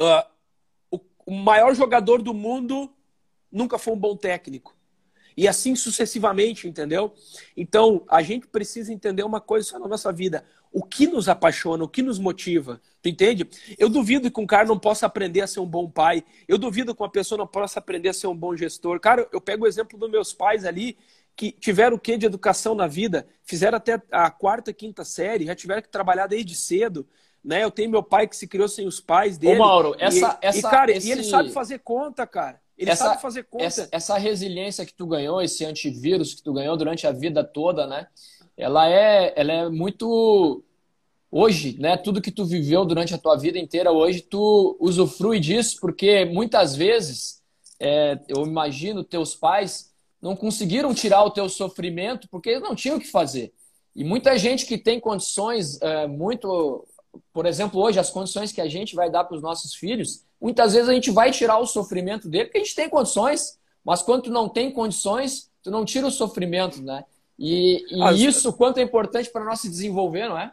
[0.00, 0.32] uh,
[1.26, 2.92] o maior jogador do mundo
[3.50, 4.76] nunca foi um bom técnico.
[5.36, 7.14] E assim sucessivamente, entendeu?
[7.56, 10.44] Então, a gente precisa entender uma coisa só na nossa vida.
[10.72, 12.80] O que nos apaixona, o que nos motiva.
[13.02, 13.48] Tu entende?
[13.78, 16.24] Eu duvido que um cara não possa aprender a ser um bom pai.
[16.48, 18.98] Eu duvido que uma pessoa não possa aprender a ser um bom gestor.
[19.00, 20.96] Cara, eu pego o exemplo dos meus pais ali,
[21.36, 23.26] que tiveram o quê de educação na vida?
[23.42, 27.06] Fizeram até a quarta, quinta série, já tiveram que trabalhar desde cedo.
[27.44, 27.64] Né?
[27.64, 29.56] Eu tenho meu pai que se criou sem os pais dele.
[29.56, 30.38] Ô, Mauro, essa.
[30.42, 31.08] E, essa e, cara, esse...
[31.08, 32.60] e ele sabe fazer conta, cara.
[32.78, 33.64] Ele essa, sabe fazer conta.
[33.64, 37.86] Essa, essa, resiliência que tu ganhou, esse antivírus que tu ganhou durante a vida toda,
[37.86, 38.06] né?
[38.56, 40.62] Ela é, ela é muito
[41.30, 41.96] hoje, né?
[41.96, 46.76] Tudo que tu viveu durante a tua vida inteira, hoje tu usufrui disso, porque muitas
[46.76, 47.42] vezes,
[47.80, 49.90] é, eu imagino, teus pais
[50.20, 53.52] não conseguiram tirar o teu sofrimento porque eles não tinham o que fazer.
[53.96, 56.86] E muita gente que tem condições é, muito,
[57.32, 60.74] por exemplo, hoje as condições que a gente vai dar para os nossos filhos, muitas
[60.74, 64.24] vezes a gente vai tirar o sofrimento dele porque a gente tem condições, mas quando
[64.24, 67.04] tu não tem condições, tu não tira o sofrimento, né?
[67.38, 68.18] E, e As...
[68.18, 70.52] isso quanto é importante para nós se desenvolver, não é?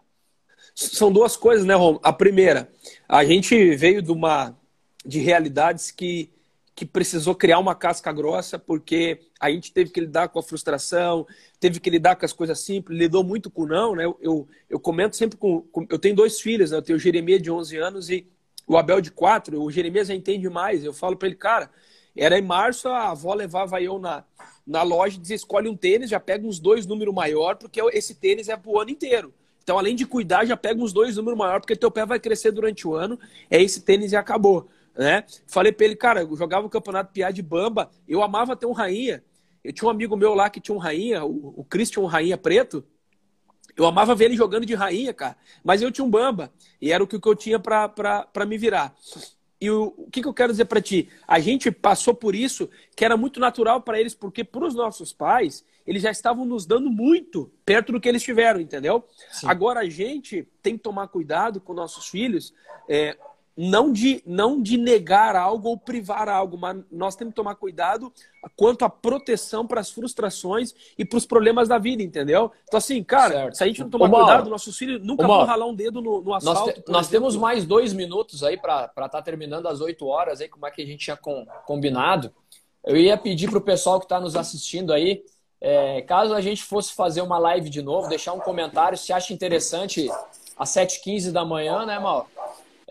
[0.74, 2.00] São duas coisas, né, Rom?
[2.02, 2.70] A primeira,
[3.08, 4.58] a gente veio de uma
[5.06, 6.32] de realidades que
[6.80, 11.28] que precisou criar uma casca grossa porque a gente teve que lidar com a frustração,
[11.60, 14.06] teve que lidar com as coisas simples, lidou muito com não, né?
[14.06, 16.78] Eu, eu, eu comento sempre com, com, Eu tenho dois filhos, né?
[16.78, 18.26] Eu tenho o Jeremias de 11 anos e
[18.66, 20.82] o Abel de quatro, o Jeremias já entende mais.
[20.82, 21.70] Eu falo para ele, cara,
[22.16, 24.24] era em março, a avó levava eu na,
[24.70, 28.48] na loja dizia: escolhe um tênis, já pega uns dois números maior, porque esse tênis
[28.48, 29.34] é pro ano inteiro.
[29.64, 32.52] Então, além de cuidar, já pega uns dois números maior, porque teu pé vai crescer
[32.52, 33.20] durante o ano.
[33.50, 34.70] É esse tênis e acabou.
[34.96, 35.24] Né?
[35.48, 38.72] Falei para ele, cara, eu jogava o campeonato Piá de Bamba, eu amava ter um
[38.72, 39.24] rainha.
[39.64, 42.84] Eu tinha um amigo meu lá que tinha um rainha, o, o Christian rainha preto.
[43.76, 45.38] Eu amava ver ele jogando de rainha, cara.
[45.64, 46.52] Mas eu tinha um bamba.
[46.82, 48.96] E era o que eu tinha para me virar.
[49.62, 51.10] E o, o que, que eu quero dizer para ti?
[51.28, 55.12] A gente passou por isso que era muito natural para eles, porque para os nossos
[55.12, 59.04] pais, eles já estavam nos dando muito perto do que eles tiveram, entendeu?
[59.32, 59.48] Sim.
[59.48, 62.54] Agora a gente tem que tomar cuidado com nossos filhos.
[62.88, 63.18] É,
[63.62, 68.10] não de, não de negar algo ou privar algo, mas nós temos que tomar cuidado
[68.56, 72.54] quanto à proteção para as frustrações e para os problemas da vida, entendeu?
[72.64, 73.58] Então, assim, cara, certo.
[73.58, 76.22] se a gente não tomar Mauro, cuidado, nossos filhos nunca vão ralar um dedo no,
[76.22, 76.68] no asfalto.
[76.68, 80.40] Nós, te, nós temos mais dois minutos aí para estar tá terminando às 8 horas,
[80.40, 82.32] aí, como é que a gente tinha com, combinado.
[82.86, 85.22] Eu ia pedir para o pessoal que está nos assistindo aí,
[85.60, 89.34] é, caso a gente fosse fazer uma live de novo, deixar um comentário se acha
[89.34, 90.10] interessante
[90.58, 92.26] às 7h15 da manhã, né, Mauro?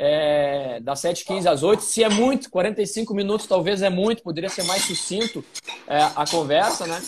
[0.00, 4.62] É, das 7h15 às 8 Se é muito, 45 minutos talvez é muito, poderia ser
[4.62, 5.44] mais sucinto
[5.88, 7.02] é, a conversa, né?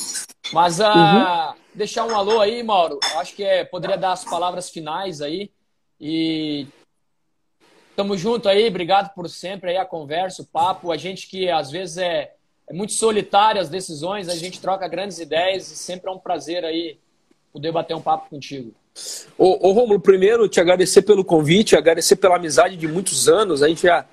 [0.53, 1.55] Mas uh, uhum.
[1.72, 2.99] deixar um alô aí, Mauro.
[3.14, 5.53] Acho que é, poderia dar as palavras finais aí.
[6.01, 6.66] E
[7.95, 10.91] tamo junto aí, obrigado por sempre aí a conversa, o papo.
[10.91, 12.34] A gente que às vezes é,
[12.68, 16.64] é muito solitário as decisões, a gente troca grandes ideias e sempre é um prazer
[16.64, 16.99] aí
[17.53, 18.74] poder bater um papo contigo.
[19.38, 23.62] Ô, ô Romulo, primeiro te agradecer pelo convite, agradecer pela amizade de muitos anos.
[23.62, 24.07] A gente já.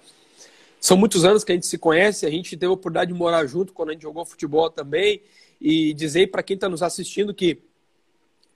[0.79, 3.45] São muitos anos que a gente se conhece, a gente teve a oportunidade de morar
[3.47, 5.21] junto quando a gente jogou futebol também.
[5.59, 7.53] E dizer para quem está nos assistindo que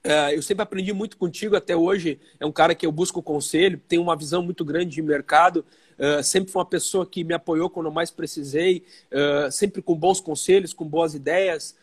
[0.06, 2.20] uh, eu sempre aprendi muito contigo até hoje.
[2.38, 5.64] É um cara que eu busco conselho, tem uma visão muito grande de mercado.
[5.98, 10.20] Uh, sempre foi uma pessoa que me apoiou quando mais precisei, uh, sempre com bons
[10.20, 11.76] conselhos, com boas ideias.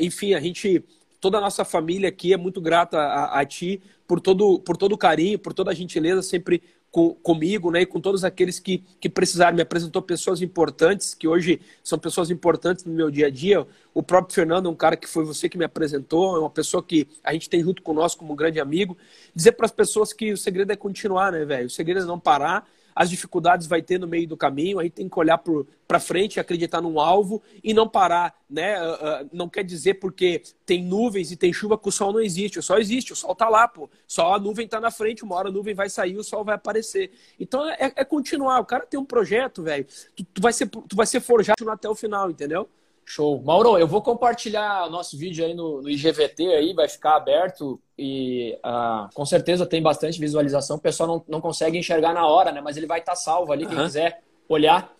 [0.00, 0.82] enfim, a gente
[1.24, 4.92] toda a nossa família aqui é muito grata a, a ti por todo, por todo
[4.92, 7.80] o carinho, por toda a gentileza sempre com, comigo, né?
[7.80, 9.56] E com todos aqueles que, que precisaram.
[9.56, 13.66] Me apresentou pessoas importantes, que hoje são pessoas importantes no meu dia a dia.
[13.94, 16.82] O próprio Fernando é um cara que foi você que me apresentou, é uma pessoa
[16.82, 18.94] que a gente tem junto conosco como um grande amigo.
[19.34, 21.68] Dizer para as pessoas que o segredo é continuar, né, velho?
[21.68, 25.08] O segredo é não parar as dificuldades vai ter no meio do caminho, aí tem
[25.08, 25.42] que olhar
[25.88, 28.80] para frente, acreditar num alvo e não parar, né?
[28.80, 32.20] Uh, uh, não quer dizer porque tem nuvens e tem chuva que o sol não
[32.20, 33.90] existe, o sol existe, o sol está lá, pô.
[34.06, 36.54] Só a nuvem está na frente, uma hora a nuvem vai sair, o sol vai
[36.54, 37.10] aparecer.
[37.38, 40.94] Então é, é continuar, o cara tem um projeto, velho, tu, tu, vai ser, tu
[40.94, 42.68] vai ser forjado até o final, entendeu?
[43.06, 43.42] Show.
[43.42, 47.80] Mauro, eu vou compartilhar o nosso vídeo aí no, no IGVT, aí vai ficar aberto
[47.98, 50.76] e uh, com certeza tem bastante visualização.
[50.76, 52.60] O pessoal não, não consegue enxergar na hora, né?
[52.60, 53.84] Mas ele vai estar tá salvo ali, quem uhum.
[53.84, 54.92] quiser olhar.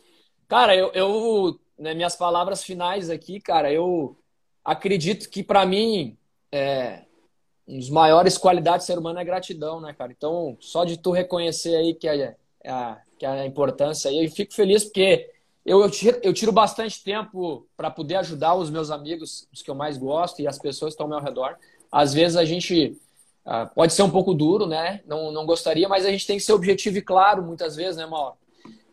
[0.47, 4.17] Cara, eu, eu né, minhas palavras finais aqui, cara, eu
[4.65, 6.17] acredito que para mim
[6.53, 7.03] é,
[7.67, 10.13] um dos maiores qualidades do ser humano é gratidão, né, cara?
[10.13, 14.25] Então, só de tu reconhecer aí que é, é a, que é a importância aí,
[14.25, 15.34] eu fico feliz porque
[15.65, 19.71] eu, eu, tiro, eu tiro bastante tempo para poder ajudar os meus amigos, os que
[19.71, 21.57] eu mais gosto e as pessoas que estão ao meu redor.
[21.91, 22.99] Às vezes a gente
[23.47, 25.01] uh, pode ser um pouco duro, né?
[25.07, 28.05] Não, não gostaria, mas a gente tem que ser objetivo e claro muitas vezes, né,
[28.05, 28.37] Mauro?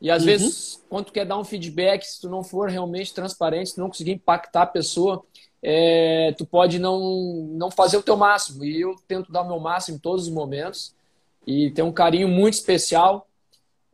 [0.02, 0.28] E às uhum.
[0.28, 3.82] vezes, quando tu quer dar um feedback, se tu não for realmente transparente, se tu
[3.82, 5.24] não conseguir impactar a pessoa,
[5.62, 8.64] é, tu pode não, não fazer o teu máximo.
[8.64, 10.96] E eu tento dar o meu máximo em todos os momentos.
[11.46, 13.28] E tem um carinho muito especial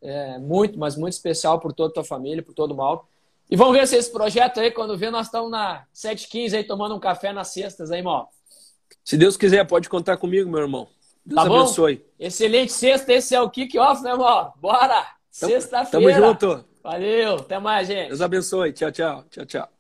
[0.02, 3.08] é, muito, mas muito especial por toda a tua família, por todo o mal.
[3.50, 6.96] E vamos ver se esse projeto aí, quando vê, nós estamos na 7h15 aí tomando
[6.96, 8.30] um café nas sextas aí, mal.
[9.04, 10.88] Se Deus quiser, pode contar comigo, meu irmão.
[11.26, 12.06] Deus tá abençoe.
[12.20, 14.54] Excelente sexta, esse é o kick-off, né, irmão?
[14.58, 15.08] Bora!
[15.30, 16.20] Sexta-feira.
[16.20, 16.66] Tamo junto.
[16.82, 18.08] Valeu, até mais, gente.
[18.10, 18.74] Deus abençoe.
[18.74, 19.24] Tchau, tchau.
[19.30, 19.77] Tchau, tchau.